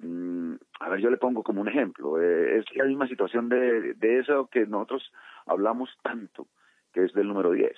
[0.00, 3.96] Mm, a ver, yo le pongo como un ejemplo, eh, es la misma situación de,
[4.00, 5.12] eso que nosotros
[5.46, 6.46] hablamos tanto,
[6.92, 7.72] que es del número 10.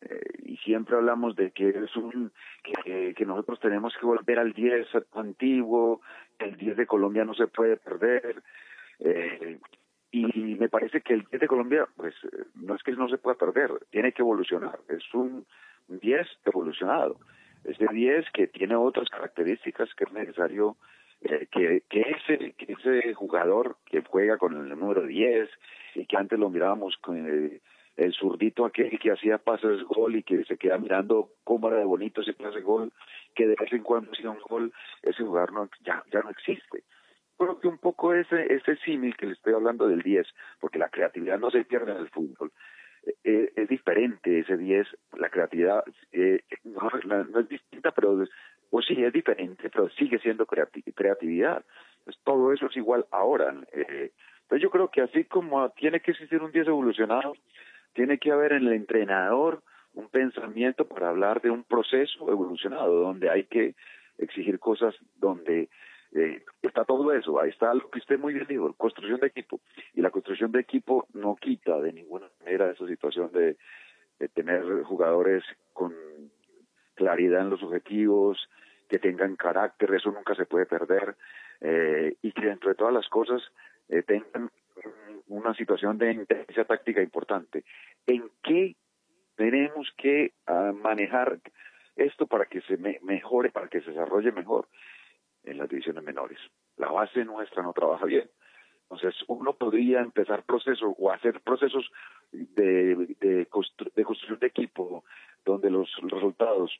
[0.00, 4.86] Eh, y siempre hablamos de que es un que, nosotros tenemos que volver al 10
[5.14, 6.00] antiguo,
[6.38, 8.42] el 10 de Colombia no se puede perder.
[9.00, 9.58] Eh,
[10.10, 12.14] y me parece que el 10 de Colombia, pues
[12.54, 14.78] no es que no se pueda perder, tiene que evolucionar.
[14.88, 15.44] Es un
[15.88, 17.18] 10 evolucionado.
[17.64, 20.76] Es de 10 que tiene otras características que es necesario
[21.24, 25.48] eh, que, que, ese, que ese jugador que juega con el número 10
[25.96, 27.60] y que antes lo mirábamos con el,
[27.96, 31.84] el zurdito aquel que hacía pases gol y que se queda mirando cómo era de
[31.84, 32.92] bonito ese pase gol,
[33.34, 36.84] que de vez en cuando hacía un gol, ese jugador no, ya, ya no existe
[37.36, 40.26] creo que un poco ese, ese símil que le estoy hablando del 10,
[40.60, 42.52] porque la creatividad no se pierde en el fútbol.
[43.22, 44.86] Es diferente ese 10,
[45.18, 46.90] la creatividad eh, no,
[47.40, 48.24] es distinta, pero,
[48.70, 51.64] o sí, es diferente, pero sigue siendo creati creatividad.
[52.04, 53.54] Pues todo eso es igual ahora.
[53.72, 54.12] Eh,
[54.42, 57.34] entonces yo creo que así como tiene que existir un 10 evolucionado,
[57.94, 59.62] tiene que haber en el entrenador
[59.94, 63.74] un pensamiento para hablar de un proceso evolucionado, donde hay que
[64.18, 65.68] exigir cosas, donde
[66.14, 69.60] eh, está todo eso, ahí está lo que usted muy bien dijo, construcción de equipo.
[69.94, 73.56] Y la construcción de equipo no quita de ninguna manera esa situación de,
[74.32, 75.92] tener jugadores con
[76.94, 78.48] claridad en los objetivos,
[78.88, 81.16] que tengan carácter, eso nunca se puede perder,
[81.60, 83.42] eh, y que dentro de todas las cosas
[83.88, 84.50] eh, tengan
[85.26, 87.64] una situación de inteligencia táctica importante.
[88.06, 88.76] ¿En qué
[89.36, 91.38] tenemos que uh, manejar
[91.96, 94.68] esto para que se me mejore, para que se desarrolle mejor?
[95.44, 96.38] En las divisiones menores.
[96.76, 98.28] La base nuestra no trabaja bien.
[98.82, 101.90] Entonces, uno podría empezar procesos o hacer procesos
[102.32, 105.04] de, de, constru de construcción de equipo
[105.44, 106.70] donde los resultados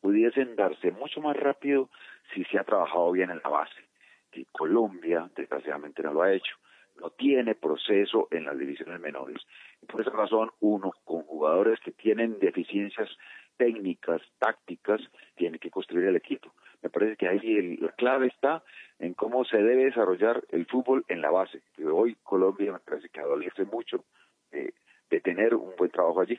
[0.00, 1.90] pudiesen darse mucho más rápido
[2.32, 3.88] si se ha trabajado bien en la base.
[4.32, 6.56] Y Colombia, desgraciadamente, no lo ha hecho.
[7.00, 9.38] No tiene proceso en las divisiones menores.
[9.86, 13.08] Por esa razón, uno, con jugadores que tienen deficiencias
[13.56, 15.00] técnicas, tácticas,
[15.36, 16.52] tiene que construir el equipo.
[16.82, 18.62] Me parece que ahí el, la clave está
[18.98, 21.60] en cómo se debe desarrollar el fútbol en la base.
[21.92, 24.04] Hoy Colombia me parece que adolece mucho
[24.50, 24.74] de,
[25.10, 26.38] de tener un buen trabajo allí.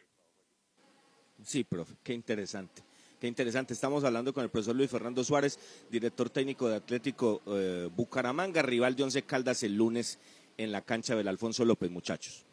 [1.44, 2.82] Sí, profe, qué interesante.
[3.20, 3.74] Qué interesante.
[3.74, 8.96] Estamos hablando con el profesor Luis Fernando Suárez, director técnico de Atlético eh, Bucaramanga, rival
[8.96, 10.20] de Once Caldas el lunes
[10.58, 12.46] en la cancha del Alfonso López, muchachos.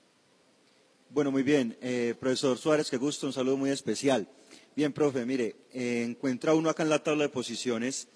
[1.11, 1.77] Bueno, muy bien.
[1.81, 4.27] Eh, profesor Suárez, qué gusto, un saludo muy especial.
[4.77, 8.09] Bien, profe, mire, eh, encuentra uno acá en la tabla de posiciones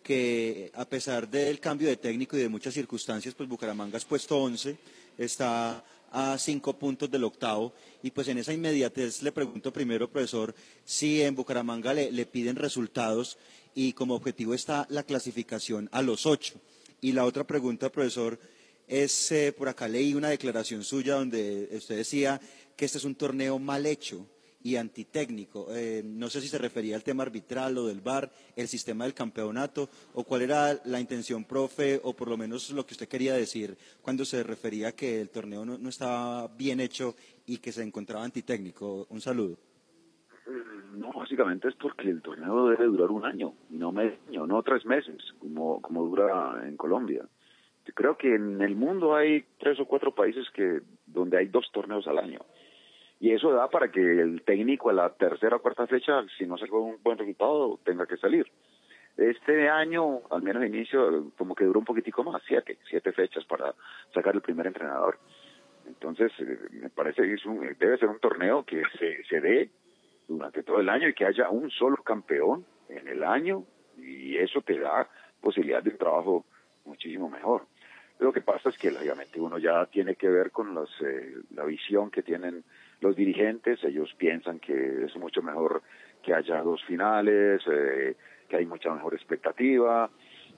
[0.00, 4.38] que a pesar del cambio de técnico y de muchas circunstancias, pues Bucaramanga es puesto
[4.38, 4.76] 11,
[5.18, 7.74] está a cinco puntos del octavo.
[8.00, 13.36] Y pues en esa inmediatez le pregunto primero, profesor, si en Bucaramanga le, piden resultados
[13.74, 16.54] y como objetivo está la clasificación a los ocho.
[17.00, 18.38] Y la otra pregunta, profesor,
[18.86, 22.40] es, eh, por acá leí una declaración suya donde usted decía
[22.76, 24.28] que este es un torneo mal hecho
[24.64, 25.66] y antitécnico.
[25.70, 29.12] Eh, no sé si se refería al tema arbitral o del VAR, el sistema del
[29.12, 33.34] campeonato, o cuál era la intención, profe, o por lo menos lo que usted quería
[33.34, 37.14] decir cuando se refería que el torneo no, no estaba bien hecho
[37.46, 39.06] y que se encontraba antitécnico.
[39.10, 39.58] Un saludo.
[40.94, 45.16] No, básicamente es porque el torneo debe durar un año, no medio, no tres meses,
[45.40, 47.26] como, como dura en Colombia.
[47.94, 52.06] Creo que en el mundo hay tres o cuatro países que donde hay dos torneos
[52.06, 52.40] al año
[53.20, 56.58] y eso da para que el técnico a la tercera o cuarta fecha, si no
[56.58, 58.46] sacó un buen resultado, tenga que salir.
[59.16, 63.44] Este año, al menos de inicio, como que duró un poquitico más, siete, siete fechas
[63.44, 63.74] para
[64.12, 65.18] sacar el primer entrenador.
[65.86, 69.70] Entonces, eh, me parece que es un, debe ser un torneo que se, se dé
[70.26, 73.64] durante todo el año y que haya un solo campeón en el año
[73.96, 75.08] y eso te da
[75.40, 76.44] posibilidad de un trabajo
[76.84, 77.66] muchísimo mejor.
[78.18, 81.64] Lo que pasa es que, obviamente, uno ya tiene que ver con los, eh, la
[81.64, 82.64] visión que tienen
[83.04, 83.84] los dirigentes.
[83.84, 85.82] Ellos piensan que es mucho mejor
[86.22, 88.16] que haya dos finales, eh,
[88.48, 90.10] que hay mucha mejor expectativa.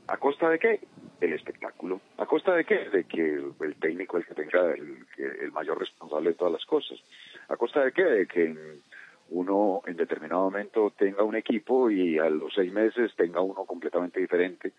[0.09, 0.81] ¿A costa de qué?
[1.21, 2.01] El espectáculo.
[2.19, 2.89] ¿A costa de qué?
[2.89, 6.65] De que el, técnico es el que tenga el, el, mayor responsable de todas las
[6.65, 6.99] cosas.
[7.49, 8.05] ¿A costa de qué?
[8.05, 8.57] De que
[9.31, 14.21] uno en determinado momento tenga un equipo y a los seis meses tenga uno completamente
[14.21, 14.73] diferente,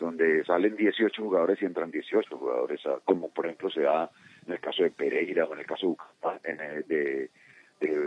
[0.00, 4.10] donde salen 18 jugadores y entran 18 jugadores, como por ejemplo se da
[4.46, 5.96] en el caso de Pereira o en el caso
[6.86, 7.30] de,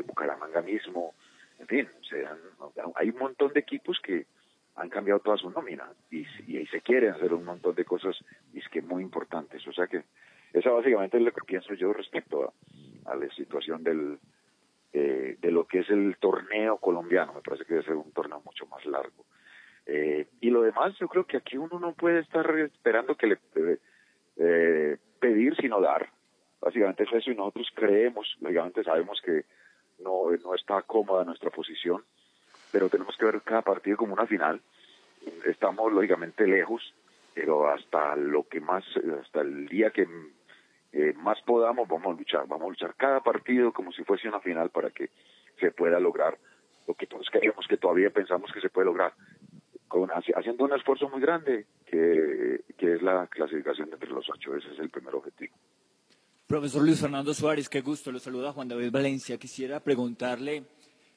[0.06, 1.14] Bucaramanga mismo.
[1.60, 2.38] En fin, se dan,
[2.96, 4.26] hay un montón de equipos que
[4.76, 8.16] han cambiado toda su nómina y, y, se quieren hacer un montón de cosas
[8.54, 9.66] y es que muy importantes.
[9.68, 10.04] O sea que
[10.54, 12.54] esa básicamente es lo que pienso yo respecto
[13.06, 14.20] a, la situación del,
[14.94, 17.34] eh, de lo que es el torneo colombiano.
[17.34, 19.26] Me parece que debe ser un torneo mucho más largo.
[19.86, 23.38] Eh, y lo demás, yo creo que aquí uno no puede estar esperando que le
[24.38, 26.10] eh, pedir sino dar.
[26.62, 29.46] Básicamente es eso y nosotros creemos, lógicamente sabemos que
[30.00, 32.04] no, no está cómoda nuestra posición
[32.72, 34.62] pero tenemos que ver cada partido como una final.
[35.46, 36.94] Estamos lógicamente lejos,
[37.34, 38.84] pero hasta lo que más,
[39.22, 40.08] hasta el día que
[40.94, 44.40] eh, más podamos, vamos a luchar, vamos a luchar cada partido como si fuese una
[44.40, 45.10] final para que
[45.60, 46.38] se pueda lograr
[46.88, 49.14] lo que todos queremos, que todavía pensamos que se puede lograr,
[49.88, 54.72] con, haciendo un esfuerzo muy grande, que, que es la clasificación entre los ocho, ese
[54.72, 55.56] es el primer objetivo.
[56.48, 59.38] Profesor Luis Fernando Suárez, qué gusto, lo saluda Juan David Valencia.
[59.38, 60.64] Quisiera preguntarle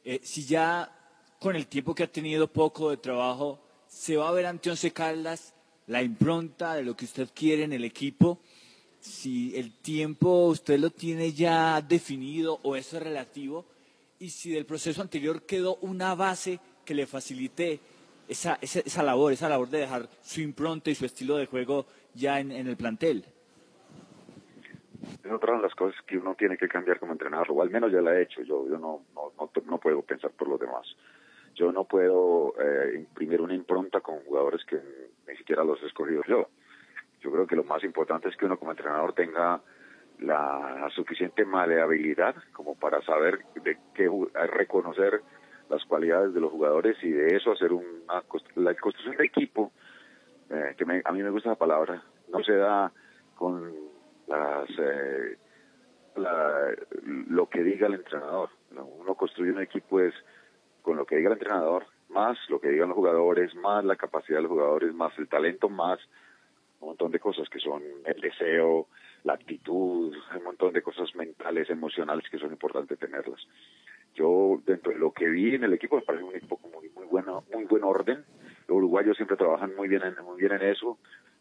[0.04, 0.92] eh, si ya
[1.38, 4.90] con el tiempo que ha tenido poco de trabajo, se va a ver ante Once
[4.90, 5.54] Caldas
[5.86, 8.40] la impronta de lo que usted quiere en el equipo.
[8.98, 13.66] Si el tiempo usted lo tiene ya definido o eso es relativo,
[14.18, 17.78] y si del proceso anterior quedó una base que le facilite
[18.26, 22.40] esa, esa, labor, esa labor de dejar su impronta y su estilo de juego ya
[22.40, 23.24] en, el plantel.
[25.24, 27.92] Es otra de las cosas que uno tiene que cambiar como entrenador, o al menos
[27.92, 30.86] ya la he hecho, yo, yo no, no, no, no puedo pensar por los demás
[31.54, 34.80] yo no puedo eh, imprimir una impronta con jugadores que
[35.28, 36.48] ni siquiera los he escogido yo.
[37.20, 39.60] Yo creo que lo más importante es que uno como entrenador tenga
[40.20, 44.10] la suficiente maleabilidad como para saber de qué
[44.52, 45.22] reconocer
[45.68, 48.22] las cualidades de los jugadores y de eso hacer una
[48.56, 49.72] la construcción de equipo
[50.50, 52.92] eh, que a mí me gusta la palabra no se da
[53.34, 53.72] con
[54.30, 55.36] las eh,
[57.26, 60.14] lo que diga el entrenador uno construye un equipo es
[60.82, 64.38] con lo que diga el entrenador, más lo que digan los jugadores, más la capacidad
[64.38, 65.98] de los jugadores, más el talento, más
[66.80, 68.88] un montón de cosas que son el deseo,
[69.24, 73.40] la actitud, un montón de cosas mentales, emocionales que son importantes tenerlas.
[74.14, 77.06] Yo, dentro de lo que vi en el equipo, me parece un equipo muy, muy,
[77.06, 78.24] bueno, muy buen orden.
[78.66, 80.98] Los uruguayos siempre trabajan muy bien en eso,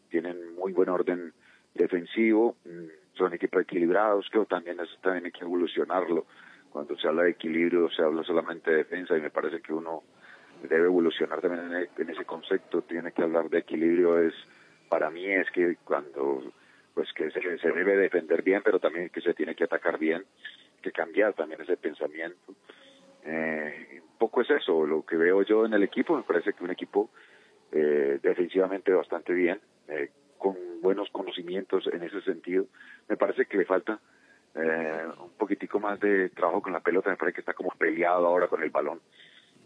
[0.10, 1.34] tienen muy buen orden
[1.74, 6.26] defensivo, mm, son equipos equilibrados, que también eso también hay que evolucionarlo
[6.70, 10.04] cuando se habla de equilibrio se habla solamente de defensa y me parece que uno
[10.64, 14.34] debe evolucionar también e, en, ese concepto, tiene que hablar de equilibrio, es
[14.88, 16.44] para mí es que cuando
[16.94, 20.26] pues que se, se debe defender bien, pero también que se tiene que atacar bien,
[20.82, 22.54] que cambiar también ese pensamiento.
[23.24, 26.64] Eh, un poco es eso, lo que veo yo en el equipo, me parece que
[26.64, 27.10] un equipo
[27.72, 30.10] eh, defensivamente bastante bien, eh,
[30.40, 32.66] con buenos conocimientos en ese sentido.
[33.08, 34.00] Me parece que le falta
[34.56, 38.26] eh, un poquitico más de trabajo con la pelota, me parece que está como peleado
[38.26, 39.00] ahora con el balón,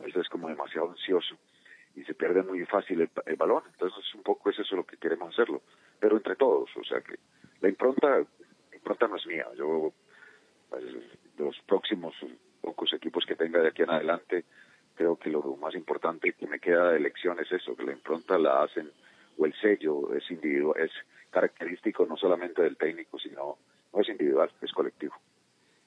[0.06, 1.38] eso es como demasiado ansioso
[1.96, 5.34] y se pierde muy fácil el, balón, entonces un poco es eso lo que queremos
[5.34, 5.62] hacerlo,
[6.00, 7.16] pero entre todos, o sea que
[7.62, 9.94] la impronta, la impronta no es mía, yo
[10.70, 10.84] pues,
[11.38, 12.16] los próximos
[12.62, 14.46] pocos equipos que tenga de aquí en adelante,
[14.96, 18.38] creo que lo más importante que me queda de elección es eso, que la impronta
[18.38, 18.92] la hacen,
[19.38, 20.92] o el sello es individual, es
[21.30, 23.58] característico no solamente del técnico, sino
[23.94, 25.14] no es individual, es colectivo.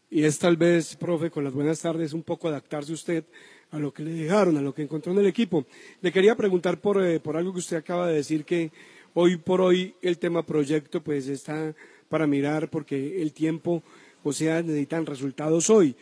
[0.09, 3.25] Y es tal vez, profe, con las buenas tardes, un poco adaptarse usted
[3.73, 5.67] a lo que le dejaron, a lo que encontró en el equipo.
[6.01, 8.71] Le quería preguntar por, eh, por algo que usted acaba de decir, que
[9.15, 11.75] hoy por hoy el tema proyecto pues está
[12.09, 13.83] para mirar porque el tiempo,
[14.23, 15.97] o sea, necesitan resultados hoy.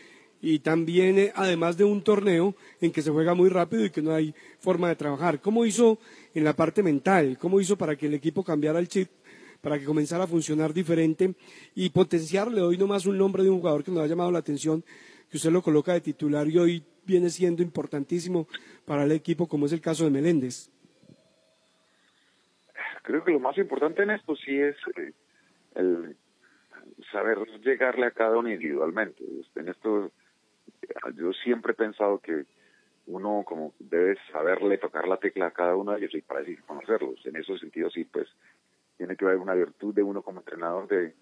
[0.47, 4.03] Y también, eh, además de un torneo en que se juega muy rápido y que
[4.03, 5.41] no hay forma de trabajar.
[5.41, 5.99] ¿Cómo hizo
[6.35, 7.39] en la parte mental?
[7.41, 9.09] ¿Cómo hizo para que el equipo cambiara el chip
[9.63, 11.35] para que comenzara a funcionar diferente
[11.75, 14.85] y potenciarle hoy nomás un nombre de un jugador que nos ha llamado la atención,
[15.31, 18.47] que usted lo coloca de titular y hoy viene siendo importantísimo
[18.85, 20.71] para el equipo, como es el caso de Meléndez.
[23.03, 25.13] Creo que lo más importante en esto sí es eh,
[25.77, 26.15] el
[27.11, 29.25] saber llegarle a cada uno individualmente.
[29.57, 30.13] En esto
[31.17, 32.45] yo siempre he pensado que
[33.07, 36.63] uno como debe saberle tocar la tecla a cada uno de ellos y para decir
[36.63, 37.25] conocerlos.
[37.27, 38.29] En ese sentido sí, pues
[38.97, 41.15] tiene que haber una virtud de uno como entrenador de,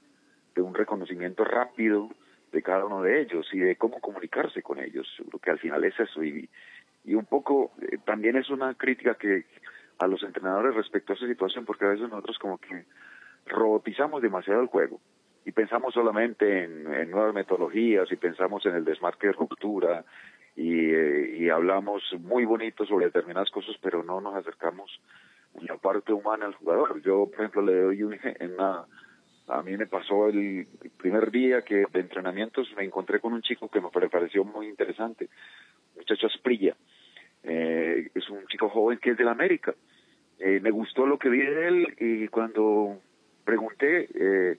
[0.57, 2.11] un reconocimiento rápido
[2.53, 5.09] de cada uno de ellos y de cómo comunicarse con ellos.
[5.33, 6.49] Yo que al final es eso y,
[7.05, 9.47] y un poco eh, también es una crítica que
[9.99, 12.85] a los entrenadores respecto a esa situación, porque a veces nosotros como que
[13.47, 15.01] robotizamos demasiado el juego
[15.45, 20.05] y pensamos solamente en, nuevas metodologías y pensamos en el desmarque de ruptura
[20.55, 25.01] y, eh, hablamos muy bonito sobre determinadas cosas, pero no nos acercamos
[25.61, 27.03] la parte humana al jugador.
[27.03, 28.87] Yo, por ejemplo, le doy un una
[29.49, 30.67] a mí me pasó el
[30.97, 35.29] primer día que de entrenamientos me encontré con un chico que me pareció muy interesante,
[35.97, 36.77] muchacho Asprilla.
[37.43, 39.75] Eh, es un chico joven que es de la América.
[40.39, 42.99] Eh, me gustó lo que vi de él y cuando
[43.45, 44.59] pregunté eh,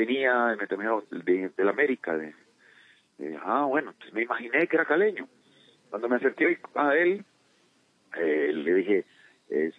[0.00, 2.16] venía, me terminó de, de la América.
[2.16, 2.34] De,
[3.42, 5.28] ah, bueno, pues me imaginé que era caleño.
[5.90, 7.24] Cuando me acerqué a él,
[8.16, 9.04] le dije,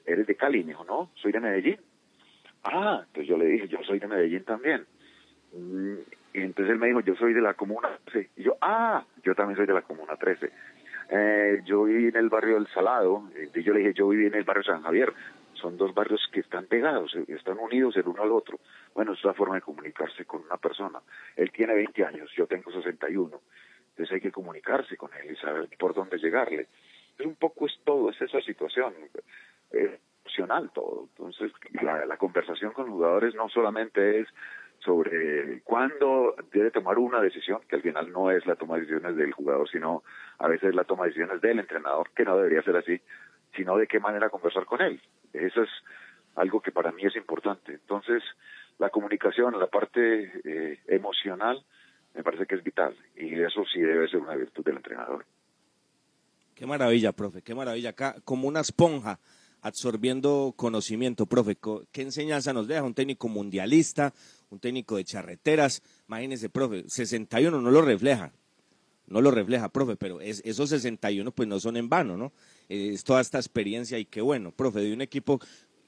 [0.06, 0.64] ¿eres de Cali?
[0.64, 1.78] Me dijo, no, soy de Medellín.
[2.64, 4.86] Ah, entonces yo le dije, yo soy de Medellín también.
[5.54, 5.96] Mm,
[6.34, 8.30] y entonces él me dijo, yo soy de la Comuna 13.
[8.38, 10.52] Y yo, ah, yo también soy de la Comuna 13.
[11.10, 14.28] Eh, yo viví en el barrio del Salado, eh, y yo le dije, yo viví
[14.28, 15.12] en el barrio San Javier.
[15.62, 18.60] Son dos barrios que están pegados, eh, están unidos el uno al otro.
[18.94, 21.00] Bueno, es una forma de comunicarse con una persona.
[21.36, 23.42] Él tiene 20 años, yo tengo 61.
[23.90, 26.68] Entonces hay que comunicarse con él y saber por dónde llegarle.
[27.18, 28.94] Es un poco es todo, es esa situación.
[29.72, 30.00] Eh,
[30.74, 31.08] todo.
[31.10, 31.52] Entonces,
[31.82, 34.28] la, la conversación con jugadores no solamente es
[34.80, 39.16] sobre cuándo debe tomar una decisión, que al final no es la toma de decisiones
[39.16, 40.04] del jugador, sino
[40.40, 43.00] a veces la toma de decisiones del entrenador, que no debería ser así,
[43.56, 45.00] sino de qué manera conversar con él.
[45.34, 45.70] Eso es
[46.36, 47.74] algo que para mí es importante.
[47.74, 48.24] Entonces,
[48.78, 51.64] la comunicación, la parte eh, emocional,
[52.14, 55.26] me parece que es vital y eso sí debe ser una virtud del entrenador.
[56.56, 57.90] Qué maravilla, profe, qué maravilla.
[57.90, 59.20] Acá, como una esponja,
[59.62, 61.58] absorbiendo conocimiento, profe.
[61.92, 64.14] ¿Qué enseñanza nos deja un técnico mundialista,
[64.50, 65.82] un técnico de charreteras?
[66.08, 68.34] Imagínese, profe, 61 no lo refleja,
[69.08, 72.32] no lo refleja, profe, pero esos 61 pues no son en vano, ¿no?
[72.74, 75.42] Es toda esta experiencia y qué bueno, profe, de un equipo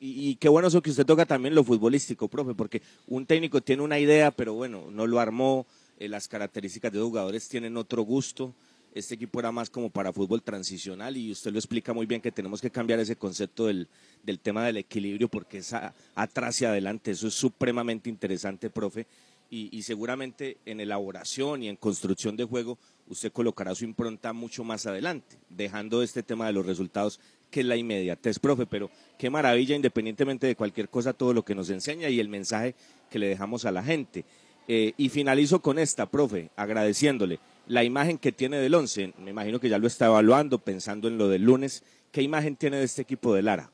[0.06, 3.84] y, qué bueno eso que usted toca también lo futbolístico, profe, porque un técnico tiene
[3.84, 5.66] una idea, pero bueno, no lo armó,
[5.98, 8.54] eh, las características de los jugadores tienen otro gusto,
[8.94, 12.34] este equipo era más como para fútbol transicional y usted lo explica muy bien que
[12.34, 13.88] tenemos que cambiar ese concepto del,
[14.24, 15.74] del tema del equilibrio porque es
[16.16, 19.08] atrás y adelante, eso es supremamente interesante, profe,
[19.50, 24.86] y, seguramente en elaboración y en construcción de juego usted colocará su impronta mucho más
[24.86, 27.20] adelante, dejando este tema de los resultados
[27.52, 31.54] que es la inmediatez, profe, pero qué maravilla, independientemente de cualquier cosa, todo lo que
[31.54, 32.74] nos enseña y el mensaje
[33.12, 34.26] que le dejamos a la gente.
[34.68, 39.14] Eh, y finalizo con esta, profe, agradeciéndole la imagen que tiene del once.
[39.20, 41.84] Me imagino que ya lo está evaluando, pensando en lo del lunes.
[42.12, 43.70] ¿Qué imagen tiene de este equipo de Lara?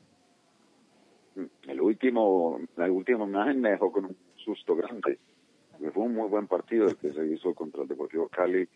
[1.66, 5.18] El último, la última imagen me dejó con un susto grande.
[5.94, 8.68] Fue un muy buen partido el que se hizo contra el Deportivo Cali,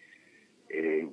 [0.76, 1.08] eh,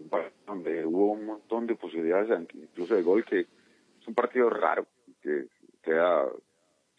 [0.45, 4.87] donde hubo un montón de posibilidades, incluso de gol, que es un partido raro,
[5.21, 5.47] que
[5.83, 6.25] queda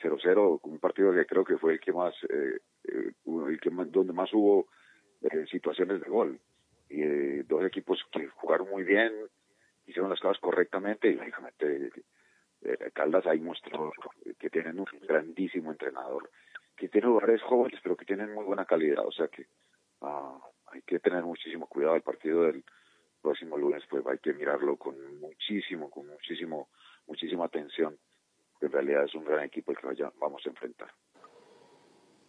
[0.00, 3.12] 0-0, un partido que creo que fue el que más, eh, eh,
[3.48, 4.68] el que donde más hubo
[5.50, 6.40] situaciones de gol.
[6.88, 9.12] Y eh, dos equipos que jugaron muy bien,
[9.86, 11.90] hicieron las cosas correctamente y lógicamente
[12.62, 13.92] eh, Caldas ahí mostró
[14.38, 16.30] que tienen un grandísimo entrenador,
[16.76, 19.46] que tiene jugadores jóvenes pero que tienen muy buena calidad, o sea que
[20.02, 20.38] ah,
[20.72, 22.64] hay que tener muchísimo cuidado el partido del
[23.20, 26.68] próximo lunes, pues hay que mirarlo con muchísimo, con muchísimo,
[27.06, 27.96] muchísima atención,
[28.60, 30.92] en realidad es un gran equipo el que vamos a enfrentar.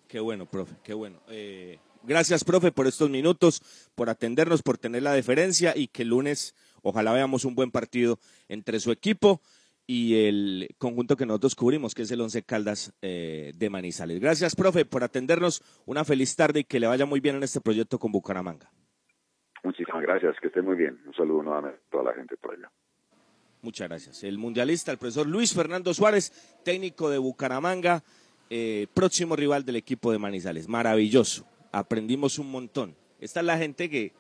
[0.08, 1.22] Qué bueno, profe, qué bueno.
[1.30, 3.62] Eh, Gracias, profe, por estos minutos,
[3.96, 8.20] por atendernos, por tener la deferencia y que el lunes ojalá veamos un buen partido
[8.50, 9.39] entre su equipo
[9.86, 14.19] y el conjunto que nosotros cubrimos, que es el Once Caldas eh, de Manizales.
[14.19, 15.61] Gracias, profe, por atendernos.
[15.86, 18.71] Una feliz tarde y que le vaya muy bien en este proyecto con Bucaramanga.
[19.63, 20.99] Muchísimas gracias, que esté muy bien.
[21.05, 22.71] Un saludo nuevamente a toda la gente por allá.
[23.61, 24.23] Muchas gracias.
[24.23, 28.03] El mundialista, el profesor Luis Fernando Suárez, técnico de Bucaramanga,
[28.49, 30.67] eh, próximo rival del equipo de Manizales.
[30.67, 32.95] Maravilloso aprendimos un montón.
[33.19, 34.13] Esta es la gente que,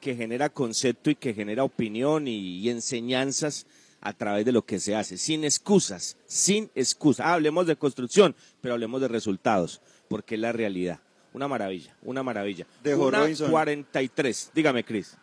[0.00, 3.66] que genera concepto y que genera opinión y, enseñanzas
[4.00, 7.26] a través de lo que se hace, sin excusas, sin excusas.
[7.26, 11.00] Ah, hablemos de construcción, pero hablemos de resultados, porque es la realidad.
[11.32, 12.66] Una maravilla, una maravilla.
[12.82, 14.50] De una 43.
[14.54, 15.16] Dígame, Cris.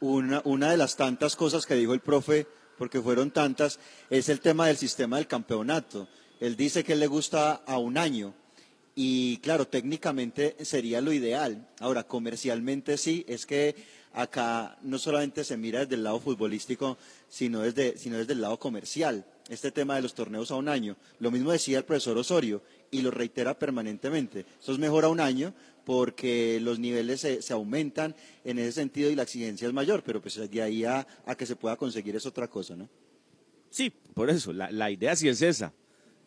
[0.00, 2.46] Una, una de las tantas cosas que dijo el profe,
[2.78, 3.78] porque fueron tantas,
[4.08, 6.08] es el tema del sistema del campeonato.
[6.40, 8.34] Él dice que le gusta a un año
[8.94, 11.68] y claro, técnicamente sería lo ideal.
[11.78, 13.76] Ahora, comercialmente sí, es que
[14.12, 16.98] acá no solamente se mira desde el lado futbolístico,
[17.28, 19.24] sino desde, sino desde el lado comercial.
[19.48, 20.96] Este tema de los torneos a un año.
[21.18, 24.46] Lo mismo decía el profesor Osorio y lo reitera permanentemente.
[24.60, 25.52] Eso es mejor a un año
[25.84, 30.20] porque los niveles se, se, aumentan en ese sentido y la exigencia es mayor, pero
[30.20, 32.88] pues de ahí a, a que se pueda conseguir es otra cosa, ¿no?
[33.70, 35.72] Sí, por eso, la, la idea sí es esa.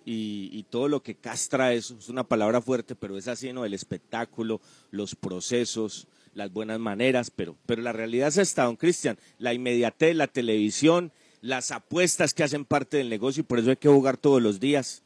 [0.05, 3.63] Y, y, todo lo que castra eso, es una palabra fuerte, pero es así, ¿no?
[3.63, 4.59] El espectáculo,
[4.91, 10.15] los procesos, las buenas maneras, pero, pero la realidad es esta, don Cristian, la inmediatez,
[10.15, 11.11] la televisión,
[11.41, 14.59] las apuestas que hacen parte del negocio y por eso hay que jugar todos los
[14.59, 15.03] días.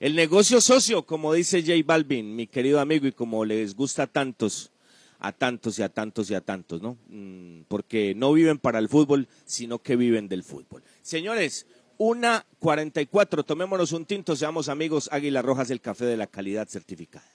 [0.00, 4.06] El negocio socio, como dice J Balvin, mi querido amigo, y como les gusta a
[4.06, 4.72] tantos,
[5.20, 6.98] a tantos y a tantos y a tantos, ¿no?
[7.08, 10.82] Mm, porque no viven para el fútbol, sino que viven del fútbol.
[11.02, 11.66] Señores,
[11.98, 16.26] una cuarenta y cuatro, tomémonos un tinto, seamos amigos, Águila Rojas, el café de la
[16.26, 17.30] calidad certificada.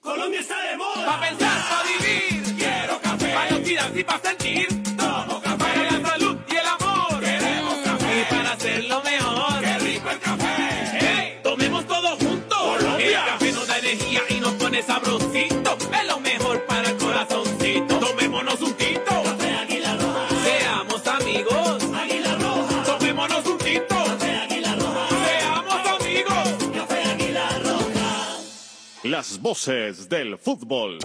[0.00, 0.51] Colombia está.
[0.94, 2.54] Pa' pensar, pa' vivir.
[2.56, 3.34] Quiero café.
[3.34, 4.68] Pa' los y pa' sentir.
[4.96, 5.56] Tomo café.
[5.58, 7.20] Para la salud y el amor.
[7.20, 8.20] Queremos café.
[8.20, 9.60] Y para hacerlo mejor.
[9.60, 10.98] Qué rico el café.
[11.00, 12.58] Hey, tomemos todos juntos.
[12.58, 13.24] Colombia.
[13.24, 15.78] El café nos da energía y nos pone sabrosito.
[15.98, 17.98] Es lo mejor para el corazoncito.
[17.98, 18.71] Tomémonos un
[29.04, 30.98] Las voces del fútbol.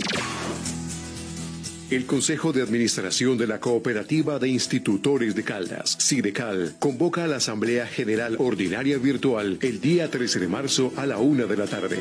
[1.90, 7.38] El Consejo de Administración de la Cooperativa de Institutores de Caldas, SIDECAL, convoca a la
[7.38, 11.98] Asamblea General Ordinaria Virtual el día 13 de marzo a la una de la tarde.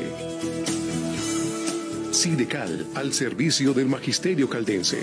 [2.11, 4.99] SIDECAL, al servicio del Magisterio Caldense.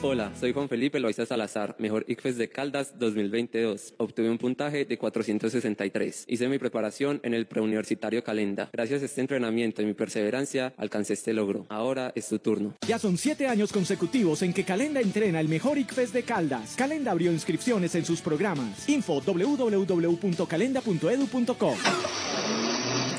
[0.00, 3.94] Hola, soy Juan Felipe Loaiza Salazar, mejor ICFES de Caldas 2022.
[3.96, 6.24] Obtuve un puntaje de 463.
[6.28, 8.70] Hice mi preparación en el preuniversitario Calenda.
[8.72, 11.66] Gracias a este entrenamiento y mi perseverancia, alcancé este logro.
[11.68, 12.76] Ahora es tu turno.
[12.86, 16.76] Ya son siete años consecutivos en que Calenda entrena el mejor ICFES de Caldas.
[16.76, 18.88] Calenda abrió inscripciones en sus programas.
[18.88, 21.74] Info www.calenda.edu.co.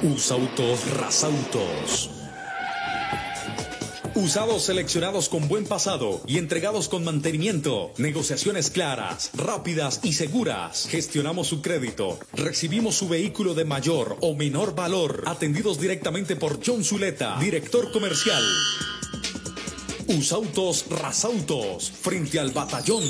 [0.01, 2.18] Usautos Rasautos.
[4.19, 7.93] Usados seleccionados con buen pasado y entregados con mantenimiento.
[7.97, 10.89] Negociaciones claras, rápidas y seguras.
[10.89, 12.19] Gestionamos su crédito.
[12.33, 15.23] Recibimos su vehículo de mayor o menor valor.
[15.25, 18.43] Atendidos directamente por John Zuleta, director comercial.
[20.07, 23.05] Usautos Rasautos, frente al batallón.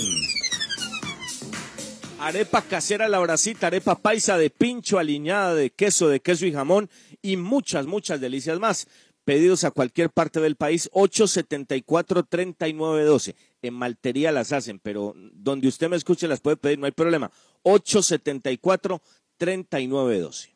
[2.20, 6.88] Arepa casera la bracita, arepa paisa de pincho, aliñada de queso, de queso y jamón
[7.22, 8.88] y muchas, muchas delicias más.
[9.30, 13.36] Pedidos a cualquier parte del país, 874-3912.
[13.62, 17.30] En Maltería las hacen, pero donde usted me escuche las puede pedir, no hay problema.
[17.62, 20.50] 874-3912.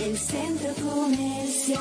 [0.00, 1.80] el centro comercial.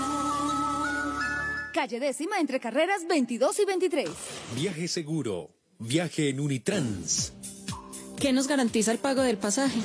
[1.74, 4.10] Calle décima entre carreras 22 y 23.
[4.56, 5.63] Viaje seguro.
[5.80, 7.34] Viaje en Unitrans.
[8.20, 9.80] ¿Qué nos garantiza el pago del pasaje?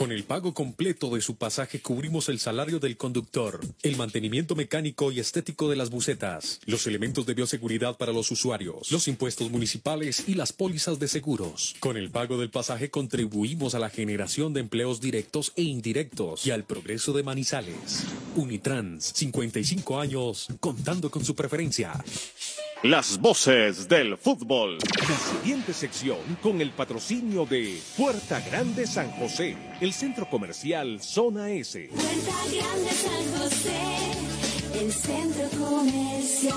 [0.00, 5.12] Con el pago completo de su pasaje cubrimos el salario del conductor, el mantenimiento mecánico
[5.12, 10.24] y estético de las bucetas, los elementos de bioseguridad para los usuarios, los impuestos municipales
[10.26, 11.74] y las pólizas de seguros.
[11.80, 16.50] Con el pago del pasaje contribuimos a la generación de empleos directos e indirectos y
[16.50, 18.06] al progreso de Manizales.
[18.36, 21.92] Unitrans, 55 años, contando con su preferencia.
[22.82, 24.78] Las voces del fútbol.
[25.06, 31.50] La siguiente sección con el patrocinio de Puerta Grande San José, el centro comercial Zona
[31.50, 31.88] S.
[31.88, 36.56] Puerta Grande San José, el centro comercial.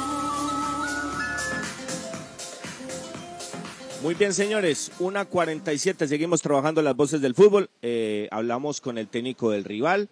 [4.02, 7.70] Muy bien, señores, una 47, seguimos trabajando las voces del fútbol.
[7.82, 10.10] Eh, hablamos con el técnico del rival,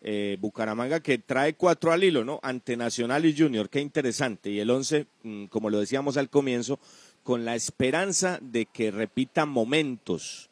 [0.00, 2.40] eh, Bucaramanga, que trae cuatro al hilo, ¿no?
[2.42, 4.50] Ante Nacional y Junior, qué interesante.
[4.50, 6.80] Y el 11, mm, como lo decíamos al comienzo,
[7.22, 10.47] con la esperanza de que repita momentos,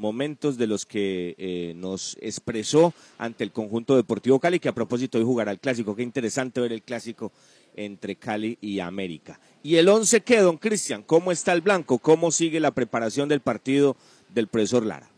[0.00, 5.18] momentos de los que eh, nos expresó ante el conjunto deportivo Cali, que a propósito
[5.18, 5.94] hoy jugará el clásico.
[5.94, 7.30] Qué interesante ver el clásico
[7.76, 9.38] entre Cali y América.
[9.62, 11.02] Y el 11, ¿qué, don Cristian?
[11.02, 11.98] ¿Cómo está el blanco?
[11.98, 13.94] ¿Cómo sigue la preparación del partido
[14.34, 15.10] del profesor Lara?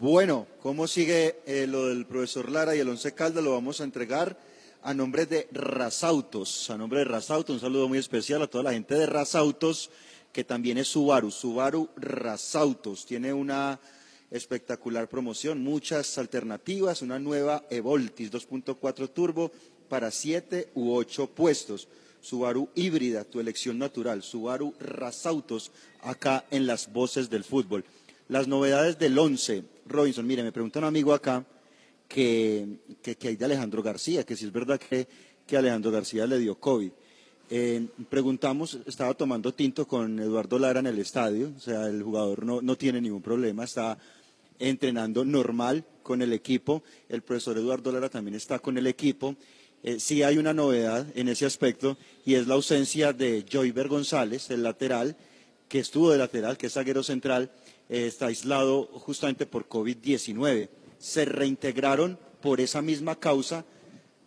[0.00, 3.44] Bueno, ¿cómo sigue eh, lo del profesor Lara y el Once Caldas?
[3.44, 4.38] Lo vamos a entregar
[4.82, 6.70] a nombre de Rasautos.
[6.70, 9.90] A nombre de Rasautos, un saludo muy especial a toda la gente de Rasautos,
[10.36, 11.30] que también es Subaru.
[11.30, 13.80] Subaru Rasautos tiene una
[14.30, 19.50] espectacular promoción, muchas alternativas, una nueva Evoltis 2.4 Turbo
[19.88, 21.88] para siete u ocho puestos.
[22.20, 25.70] Subaru híbrida, tu elección natural, Subaru Rasautos,
[26.02, 27.86] acá en las voces del fútbol.
[28.28, 31.46] Las novedades del 11, Robinson, mire, me pregunta un amigo acá
[32.06, 35.08] que, que, que hay de Alejandro García, que si es verdad que,
[35.46, 36.90] que Alejandro García le dio COVID.
[37.48, 42.44] Eh, preguntamos, estaba tomando tinto con Eduardo Lara en el estadio, o sea, el jugador
[42.44, 43.96] no, no tiene ningún problema, está
[44.58, 46.82] entrenando normal con el equipo.
[47.08, 49.36] El profesor Eduardo Lara también está con el equipo.
[49.82, 54.50] Eh, sí hay una novedad en ese aspecto y es la ausencia de Joyver González,
[54.50, 55.16] el lateral,
[55.68, 57.50] que estuvo de lateral, que es zaguero central,
[57.88, 60.68] eh, está aislado justamente por COVID-19.
[60.98, 63.64] Se reintegraron por esa misma causa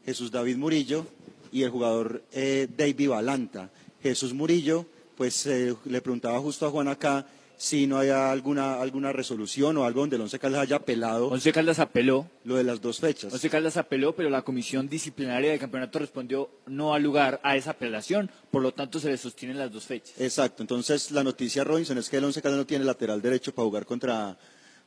[0.05, 1.05] Jesús David Murillo
[1.51, 3.69] y el jugador eh, David Balanta.
[4.01, 4.85] Jesús Murillo,
[5.17, 7.25] pues eh, le preguntaba justo a Juan acá
[7.57, 11.27] si no hay alguna, alguna resolución o algo donde el Once Caldas haya apelado.
[11.27, 12.25] Once Caldas apeló.
[12.45, 13.33] Lo de las dos fechas.
[13.33, 17.71] Once Caldas apeló, pero la comisión disciplinaria del campeonato respondió no al lugar a esa
[17.71, 20.13] apelación, por lo tanto se le sostienen las dos fechas.
[20.21, 23.65] Exacto, entonces la noticia, Robinson, es que el Once Caldas no tiene lateral derecho para
[23.65, 24.37] jugar contra,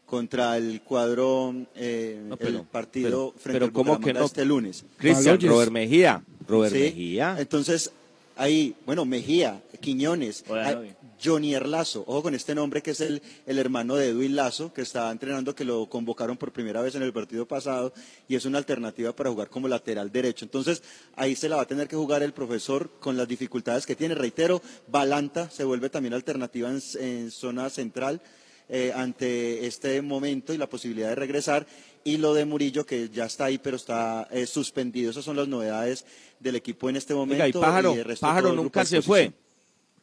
[0.07, 4.25] contra el cuadro, eh, No, pero- el partido pero- frente pero al ¿cómo que no?
[4.25, 4.87] este lunes.
[4.97, 6.23] Cristian, Robert Mejía.
[6.47, 7.37] Robert Sí, Mejía.
[7.39, 7.91] Entonces,
[8.37, 10.83] ahí, bueno, Mejía, Quiñones, Hola.
[11.23, 14.83] Johnny Lazo, ojo con este nombre que es el, el hermano de Edwin Lazo, que
[14.83, 17.93] está entrenando, que lo convocaron por primera vez en el partido pasado
[18.29, 20.45] y es una alternativa para jugar como lateral derecho.
[20.45, 20.83] Entonces,
[21.15, 24.17] ahí se la va a tener que jugar el profesor con las dificultades que tiene.
[24.17, 28.21] Reitero, Balanta se vuelve también alternativa en, en zona central
[28.69, 31.67] eh, ante este momento y la posibilidad de regresar.
[32.05, 35.11] Y lo de Murillo, que ya está ahí, pero está eh, suspendido.
[35.11, 36.05] Esas son las novedades
[36.43, 37.45] del equipo en este momento.
[37.45, 39.33] Oiga, y Pájaro, el resto Pájaro nunca se fue.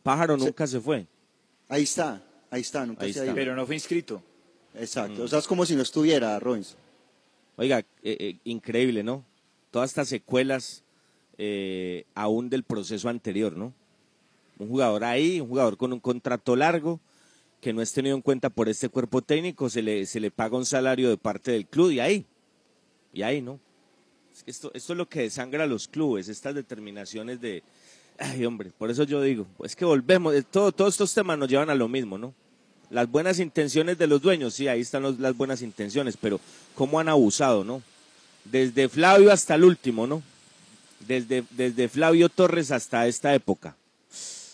[0.03, 1.05] Pájaro nunca se fue.
[1.67, 3.33] Ahí está, ahí está, nunca Ahí se está.
[3.33, 4.23] Pero no fue inscrito.
[4.75, 6.77] Exacto, o sea, es como si no estuviera Robinson.
[7.57, 9.25] Oiga, eh, eh, increíble, ¿no?
[9.71, 10.83] Todas estas secuelas
[11.37, 13.73] eh, aún del proceso anterior, ¿no?
[14.57, 16.99] Un jugador ahí, un jugador con un contrato largo,
[17.59, 20.57] que no es tenido en cuenta por este cuerpo técnico, se le, se le paga
[20.57, 22.25] un salario de parte del club y ahí,
[23.13, 23.59] y ahí, ¿no?
[24.45, 27.63] Esto, esto es lo que desangra a los clubes, estas determinaciones de,
[28.17, 31.49] ay hombre, por eso yo digo, es que volvemos, eh, todo, todos estos temas nos
[31.49, 32.33] llevan a lo mismo, ¿no?
[32.89, 36.39] Las buenas intenciones de los dueños, sí, ahí están las buenas intenciones, pero
[36.73, 37.83] cómo han abusado, ¿no?
[38.45, 40.23] Desde Flavio hasta el último, ¿no?
[41.07, 43.75] Desde, desde Flavio Torres hasta esta época.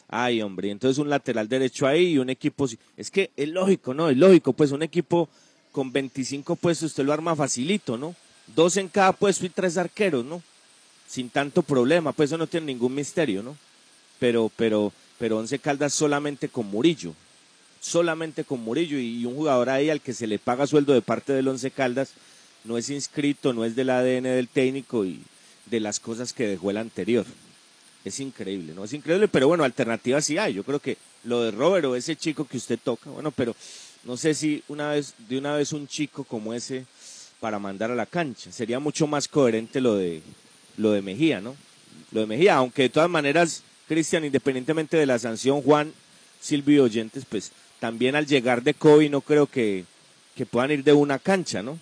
[0.07, 2.67] Ay, hombre, entonces un lateral derecho ahí y un equipo.
[2.97, 4.09] Es que es lógico, ¿no?
[4.09, 5.29] Es lógico, pues un equipo
[5.71, 8.15] con 25 puestos usted lo arma facilito, ¿no?
[8.47, 10.41] Dos en cada puesto y tres arqueros, ¿no?
[11.07, 13.57] Sin tanto problema, pues eso no tiene ningún misterio, ¿no?
[14.19, 17.13] Pero, pero, pero Once Caldas solamente con Murillo.
[17.79, 21.33] Solamente con Murillo y un jugador ahí al que se le paga sueldo de parte
[21.33, 22.13] del Once Caldas
[22.65, 25.21] no es inscrito, no es del ADN del técnico y
[25.67, 27.25] de las cosas que dejó el anterior.
[28.03, 28.83] Es increíble, ¿no?
[28.83, 30.53] Es increíble, pero bueno, alternativas sí hay.
[30.53, 33.55] Yo creo que lo de Robert ese chico que usted toca, bueno, pero
[34.03, 36.85] no sé si una vez, de una vez un chico como ese
[37.45, 38.51] para mandar a la cancha.
[38.51, 40.23] Sería mucho más coherente lo de,
[40.77, 41.55] lo de Mejía, ¿no?
[42.11, 45.93] Lo de Mejía, aunque de todas maneras, Cristian, independientemente de la sanción, Juan,
[46.41, 49.85] Silvio y Oyentes, pues también al llegar de COVID no creo que,
[50.35, 51.77] que puedan ir de una cancha, ¿no?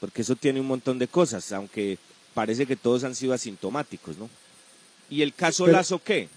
[0.00, 1.98] Porque eso tiene un montón de cosas, aunque
[2.32, 4.30] parece que todos han sido asintomáticos, ¿no?
[5.10, 6.30] ¿Y el caso Pero- Lazo qué?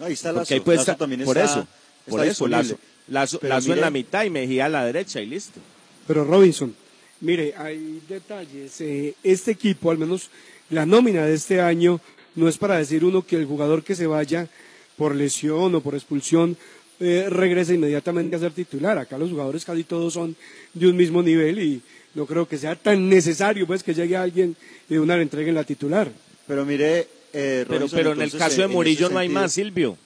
[0.00, 1.68] Ahí está Lazo, ahí puede Lazo estar- también por está- eso,
[2.08, 2.48] por eso.
[2.48, 5.60] Lazo, Lazo, Lazo en la mitad y Mejía a la derecha y listo.
[6.08, 6.74] Pero Robinson,
[7.20, 8.80] mire, hay detalles.
[8.80, 10.30] Eh, este equipo, al menos
[10.70, 12.00] la nómina de este año,
[12.34, 14.48] no es para decir uno que el jugador que se vaya
[14.96, 16.56] por lesión o por expulsión
[17.00, 18.98] eh, regrese inmediatamente a ser titular.
[18.98, 20.36] Acá los jugadores casi todos son
[20.74, 21.80] de un mismo nivel y
[22.14, 24.56] no creo que sea tan necesario pues que llegue alguien
[24.88, 26.10] y de una le entreguen la titular.
[26.46, 29.96] Pero mire, eh, Pero, en el caso de ese Murillo no hay sentido- más, Silvio.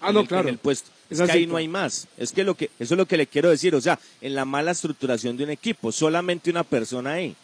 [0.00, 0.48] Ah, En no, el- claro.
[0.48, 0.90] En el puesto.
[1.10, 2.06] Es que ahí no hay más.
[2.18, 3.74] Es que lo que, eso es lo que le quiero decir.
[3.74, 7.34] O sea, en la mala estructuración de un equipo, solamente una persona ahí.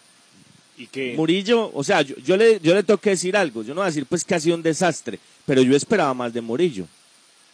[0.76, 3.62] Y que Murillo, o sea, yo, yo le, yo le tengo que decir algo.
[3.62, 6.32] Yo no voy a decir pues que ha sido un desastre, pero yo esperaba más
[6.32, 6.86] de Murillo.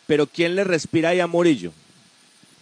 [0.07, 1.73] Pero ¿quién le respira ahí a Murillo?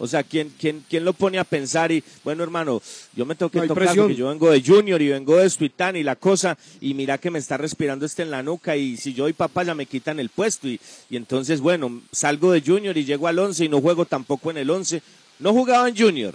[0.01, 2.81] O sea, ¿quién, quién, quién lo pone a pensar y, bueno, hermano,
[3.13, 4.05] yo me tengo que No tocar presión.
[4.05, 7.29] porque yo vengo de Junior y vengo de Suitán y la cosa, y mira que
[7.29, 10.19] me está respirando este en la nuca y si yo y papá ya me quitan
[10.19, 10.79] el puesto y,
[11.09, 14.57] y entonces, bueno, salgo de Junior y llego al 11 y no juego tampoco en
[14.57, 15.01] el 11.
[15.39, 16.33] No jugaba en Junior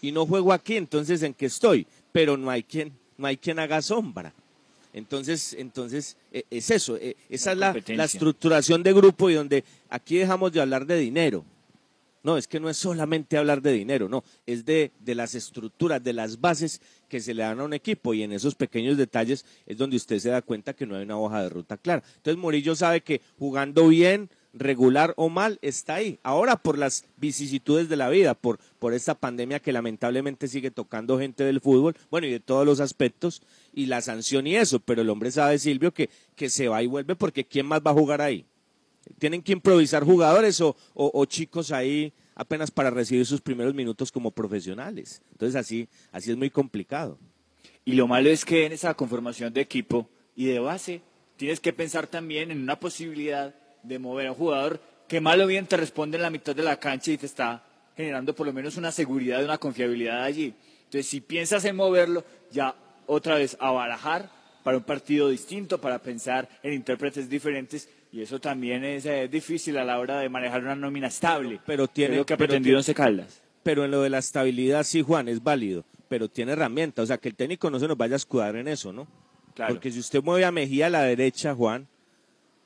[0.00, 1.86] y no juego aquí, entonces, ¿en qué estoy?
[2.10, 4.32] Pero no hay quien, no hay quien haga sombra.
[4.94, 9.64] Entonces, entonces eh, es eso, eh, esa es la, la estructuración de grupo y donde
[9.90, 11.44] aquí dejamos de hablar de dinero.
[12.24, 16.02] No, es que no es solamente hablar de dinero, no, es de, de las estructuras,
[16.02, 19.44] de las bases que se le dan a un equipo y en esos pequeños detalles
[19.66, 22.02] es donde usted se da cuenta que no hay una hoja de ruta clara.
[22.16, 26.18] Entonces Murillo sabe que jugando bien, regular o mal, está ahí.
[26.22, 31.18] Ahora por las vicisitudes de la vida, por, por esta pandemia que lamentablemente sigue tocando
[31.18, 33.42] gente del fútbol, bueno, y de todos los aspectos,
[33.74, 36.86] y la sanción y eso, pero el hombre sabe, Silvio, que, que se va y
[36.86, 38.46] vuelve porque ¿quién más va a jugar ahí?
[39.18, 45.22] ¿Tienen que improvisar jugadores o, chicos ahí apenas para recibir sus primeros minutos como profesionales?
[45.32, 47.18] Entonces así, así es muy complicado.
[47.84, 51.02] Y lo malo es que en esa conformación de equipo y de base
[51.36, 55.46] tienes que pensar también en una posibilidad de mover a un jugador que mal o
[55.46, 57.62] bien te responde en la mitad de la cancha y te está
[57.96, 60.54] generando por lo menos una seguridad, una confiabilidad allí.
[60.84, 62.74] Entonces, si piensas en moverlo, ya
[63.06, 64.30] otra vez a barajar
[64.62, 69.76] para un partido distinto, para pensar en intérpretes diferentes, y eso también es eh, difícil
[69.76, 71.60] a la hora de manejar una nómina estable.
[71.66, 73.42] Pero tiene Es lo que ha pretendido Once Caldas.
[73.64, 77.02] Pero en lo de la estabilidad, sí, Juan, es válido, pero tiene herramientas.
[77.02, 79.08] O sea, que el técnico no se nos vaya a escudar en eso, ¿no?
[79.56, 79.74] Claro.
[79.74, 81.88] Porque si usted mueve a Mejía a la derecha, Juan,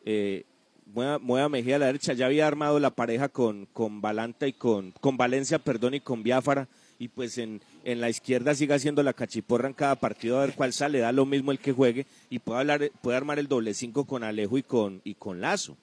[0.04, 0.44] eh,
[0.84, 4.46] mueve, mueve a Mejía a la derecha, ya había armado la pareja con, con Balanta
[4.46, 6.68] y con, con Valencia, perdón, y con Biafara,
[6.98, 10.54] y pues en, en la izquierda sigue haciendo la cachiporra en cada partido a ver
[10.54, 13.72] cuál sale, da lo mismo el que juegue, y puede, hablar, puede armar el doble
[13.74, 15.76] cinco con Alejo y con, y con Lazo.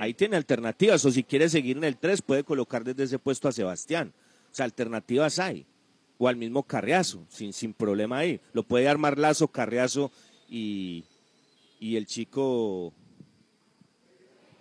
[0.00, 3.46] Ahí tiene alternativas, o si quiere seguir en el 3, puede colocar desde ese puesto
[3.46, 4.12] a Sebastián.
[4.50, 5.66] O sea, alternativas hay.
[6.18, 8.40] O al mismo Carriazo, sin, sin problema ahí.
[8.54, 10.10] Lo puede armar Lazo, Carriazo
[10.50, 11.04] y,
[11.78, 12.92] y el chico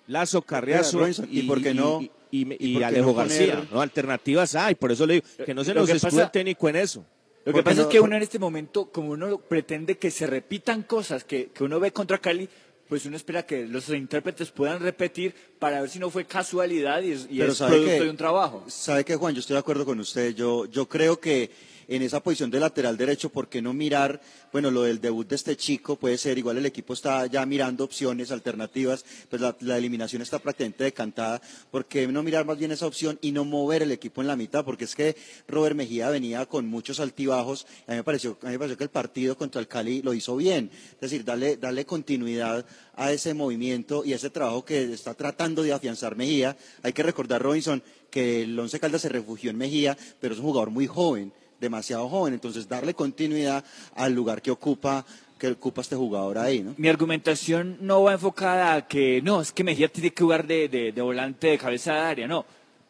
[0.07, 3.67] Lazo, Carriazo Robinson, ¿y por qué no- y, y- y- y Alejo no poner- García.
[3.71, 3.81] ¿no?
[3.81, 6.31] Alternativas hay, por eso le digo que no se Lo nos que escude pasa- el
[6.31, 6.99] técnico en eso.
[6.99, 10.09] Lo que Porque pasa no- es que uno en este momento, como uno pretende que
[10.11, 12.47] se repitan cosas que, que uno ve contra Cali,
[12.87, 17.11] pues uno espera que los intérpretes puedan repetir para ver si no fue casualidad y
[17.11, 18.63] es, y es producto que- de un trabajo.
[18.67, 20.33] Sabe que Juan, yo estoy de acuerdo con usted.
[20.35, 21.49] Yo, yo creo que
[21.87, 24.21] en esa posición de lateral derecho, ¿por qué no mirar,
[24.51, 27.83] bueno, lo del debut de este chico puede ser, igual el equipo está ya mirando
[27.83, 32.87] opciones, alternativas, pues la, eliminación está prácticamente decantada, ¿por qué no mirar más bien esa
[32.87, 34.63] opción y no mover el equipo en la mitad?
[34.63, 35.15] Porque es que
[35.47, 38.83] Robert Mejía venía con muchos altibajos, a mí me pareció, a mí me pareció que
[38.83, 42.65] el partido contra el Cali lo hizo bien, es decir, darle, darle continuidad
[42.95, 46.55] a ese movimiento y ese trabajo que está tratando de afianzar Mejía.
[46.83, 50.45] Hay que recordar, Robinson, que el Once Caldas se refugió en Mejía, pero es un
[50.45, 53.63] jugador muy joven, demasiado joven, entonces darle continuidad
[53.95, 55.03] al lugar que ocupa
[55.39, 56.73] que ocupa este jugador ahí, ¿no?
[56.77, 60.69] Mi argumentación no va enfocada a que no, es que Mejía tiene que jugar de,
[60.69, 62.45] de- de volante de cabeza de área, no.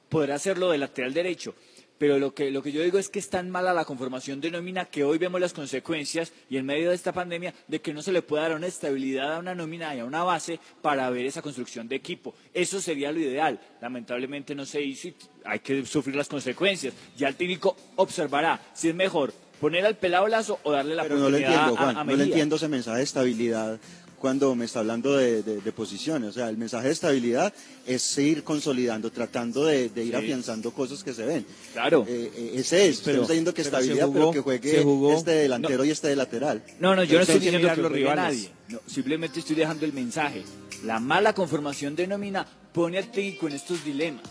[0.09, 1.55] Podrá hacerlo de lateral derecho.
[2.03, 4.51] Pero lo que, lo que yo digo es que es tan mala la conformación de
[4.51, 8.01] nómina que hoy vemos las consecuencias y en medio de esta pandemia de que no
[8.01, 11.25] se le puede dar una estabilidad a una nómina y a una base para ver
[11.25, 12.35] esa construcción de equipo.
[12.53, 13.57] Eso sería lo ideal.
[13.81, 16.93] Lamentablemente no se hizo y hay que sufrir las consecuencias.
[17.15, 19.31] Ya el técnico observará si es mejor
[19.61, 22.15] poner al pelado lazo o darle la Pero no oportunidad entiendo, a- Juan, a no
[22.17, 23.79] le entiendo ese mensaje de estabilidad
[24.23, 26.29] cuando me está hablando de, de- de posiciones.
[26.29, 27.53] O sea, el mensaje de estabilidad
[27.85, 30.15] es seguir consolidando, tratando de, de ir Sí.
[30.15, 31.45] afianzando cosas que se ven.
[31.73, 32.05] Claro.
[32.07, 35.31] Eh, eh, ese es, Pero- está diciendo que estabilidad, jugó- pero que juegue jugó- este
[35.31, 36.63] delantero y este de lateral.
[36.79, 38.23] No, no, yo no estoy diciendo que los juegue rivales.
[38.37, 38.49] nadie.
[38.69, 40.43] No, simplemente estoy dejando el mensaje.
[40.85, 44.23] La mala conformación de nómina pone al técnico en estos dilemas.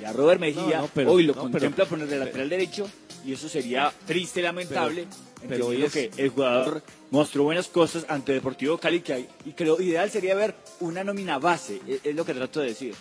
[0.00, 2.90] Ya Robert Mejía No, no, pero- hoy lo no, contempla pero- poner de lateral derecho
[3.24, 5.06] y eso sería triste y lamentable.
[5.40, 9.28] Pero- pero hoy es- que el jugador mostró buenas cosas ante Deportivo Cali que hay,
[9.44, 12.94] y lo ideal sería ver una nómina base, es, es lo que trato de decir.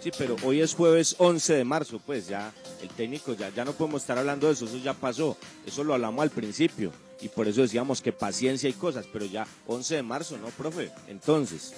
[0.00, 2.52] Sí, pero hoy es jueves 11 de marzo, pues ya
[2.82, 5.36] el técnico, ya, ya no podemos estar hablando de eso, eso ya pasó,
[5.66, 6.92] eso lo hablamos al principio
[7.22, 10.90] y por eso decíamos que paciencia y cosas, pero ya 11 de marzo, ¿no, profe?
[11.08, 11.72] Entonces,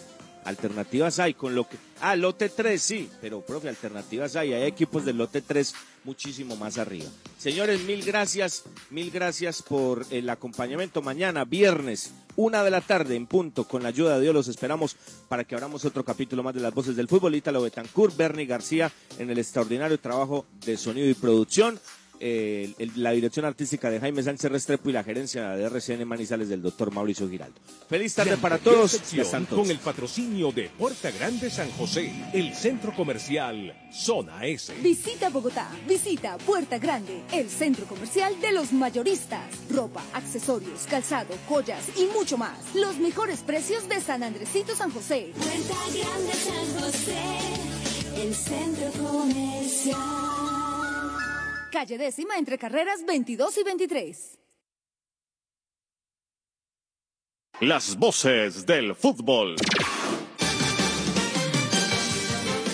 [0.47, 1.77] alternativas hay con lo que...
[2.01, 5.75] Ah, lote 3, sí, pero profe, alternativas hay, hay equipos del lote 3
[6.05, 7.07] muchísimo más arriba.
[7.39, 11.03] Señores, mil gracias, mil gracias por el acompañamiento.
[11.03, 14.97] Mañana, viernes, una de la tarde en punto, con la ayuda de Dios los esperamos
[15.29, 17.35] para que abramos otro capítulo más de las voces del fútbol.
[17.35, 21.81] Ítalo Betancourt, Bernie García en el extraordinario trabajo de sonido y producción.
[22.21, 26.49] Eh, el- la dirección artística de Jaime Sánchez Restrepo y la gerencia de RCN Manizales
[26.49, 27.59] del doctor Mauricio Giraldo.
[27.89, 28.93] Feliz tarde para todos.
[29.01, 29.47] Todos.
[29.49, 34.75] Con el patrocinio de Puerta Grande San José, el centro comercial Zona S.
[34.83, 39.43] Visita Bogotá, visita Puerta Grande, el centro comercial de los mayoristas.
[39.71, 42.59] Ropa, accesorios, calzado, joyas y mucho más.
[42.75, 45.33] Los mejores precios de San Andresito San José.
[45.37, 50.26] Puerta Grande San José, el centro comercial.
[51.77, 54.39] Calle décima entre carreras 22 y 23.
[57.61, 59.57] Las voces del fútbol.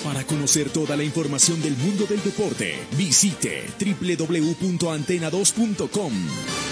[0.04, 6.71] Para conocer toda la información del mundo del deporte, visite www.antena2.com.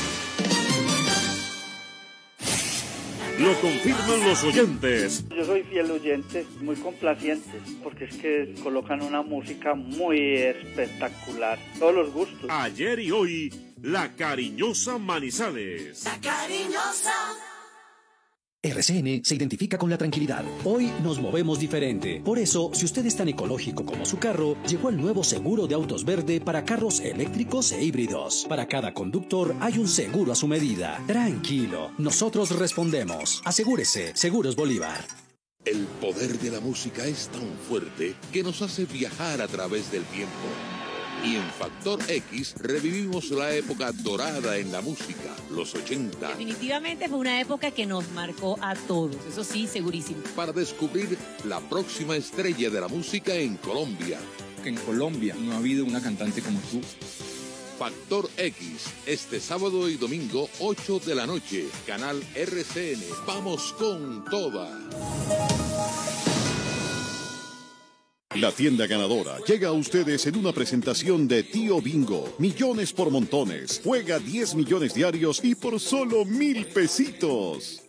[3.40, 5.24] Lo confirman los oyentes.
[5.34, 11.58] Yo soy fiel oyente, muy complaciente, porque es que colocan una música muy espectacular.
[11.78, 12.50] Todos los gustos.
[12.50, 16.04] Ayer y hoy, la cariñosa Manizales.
[16.04, 17.14] La cariñosa.
[18.62, 20.44] RCN se identifica con la tranquilidad.
[20.66, 22.20] Hoy nos movemos diferente.
[22.22, 25.74] Por eso, si usted es tan ecológico como su carro, llegó el nuevo seguro de
[25.74, 28.44] autos verde para carros eléctricos e híbridos.
[28.50, 31.02] Para cada conductor hay un seguro a su medida.
[31.06, 33.40] Tranquilo, nosotros respondemos.
[33.46, 35.06] Asegúrese, Seguros Bolívar.
[35.64, 40.04] El poder de la música es tan fuerte que nos hace viajar a través del
[40.04, 40.36] tiempo
[41.24, 46.28] y en Factor X revivimos la época dorada en la música, los 80.
[46.28, 50.22] Definitivamente fue una época que nos marcó a todos, eso sí, segurísimo.
[50.34, 54.18] Para descubrir la próxima estrella de la música en Colombia.
[54.62, 56.80] Que en Colombia no ha habido una cantante como tú.
[57.78, 63.02] Factor X, este sábado y domingo, 8 de la noche, canal RCN.
[63.26, 64.68] Vamos con toda.
[68.36, 72.32] La tienda ganadora llega a ustedes en una presentación de Tío Bingo.
[72.38, 73.80] Millones por montones.
[73.82, 77.82] Juega 10 millones diarios y por solo mil pesitos.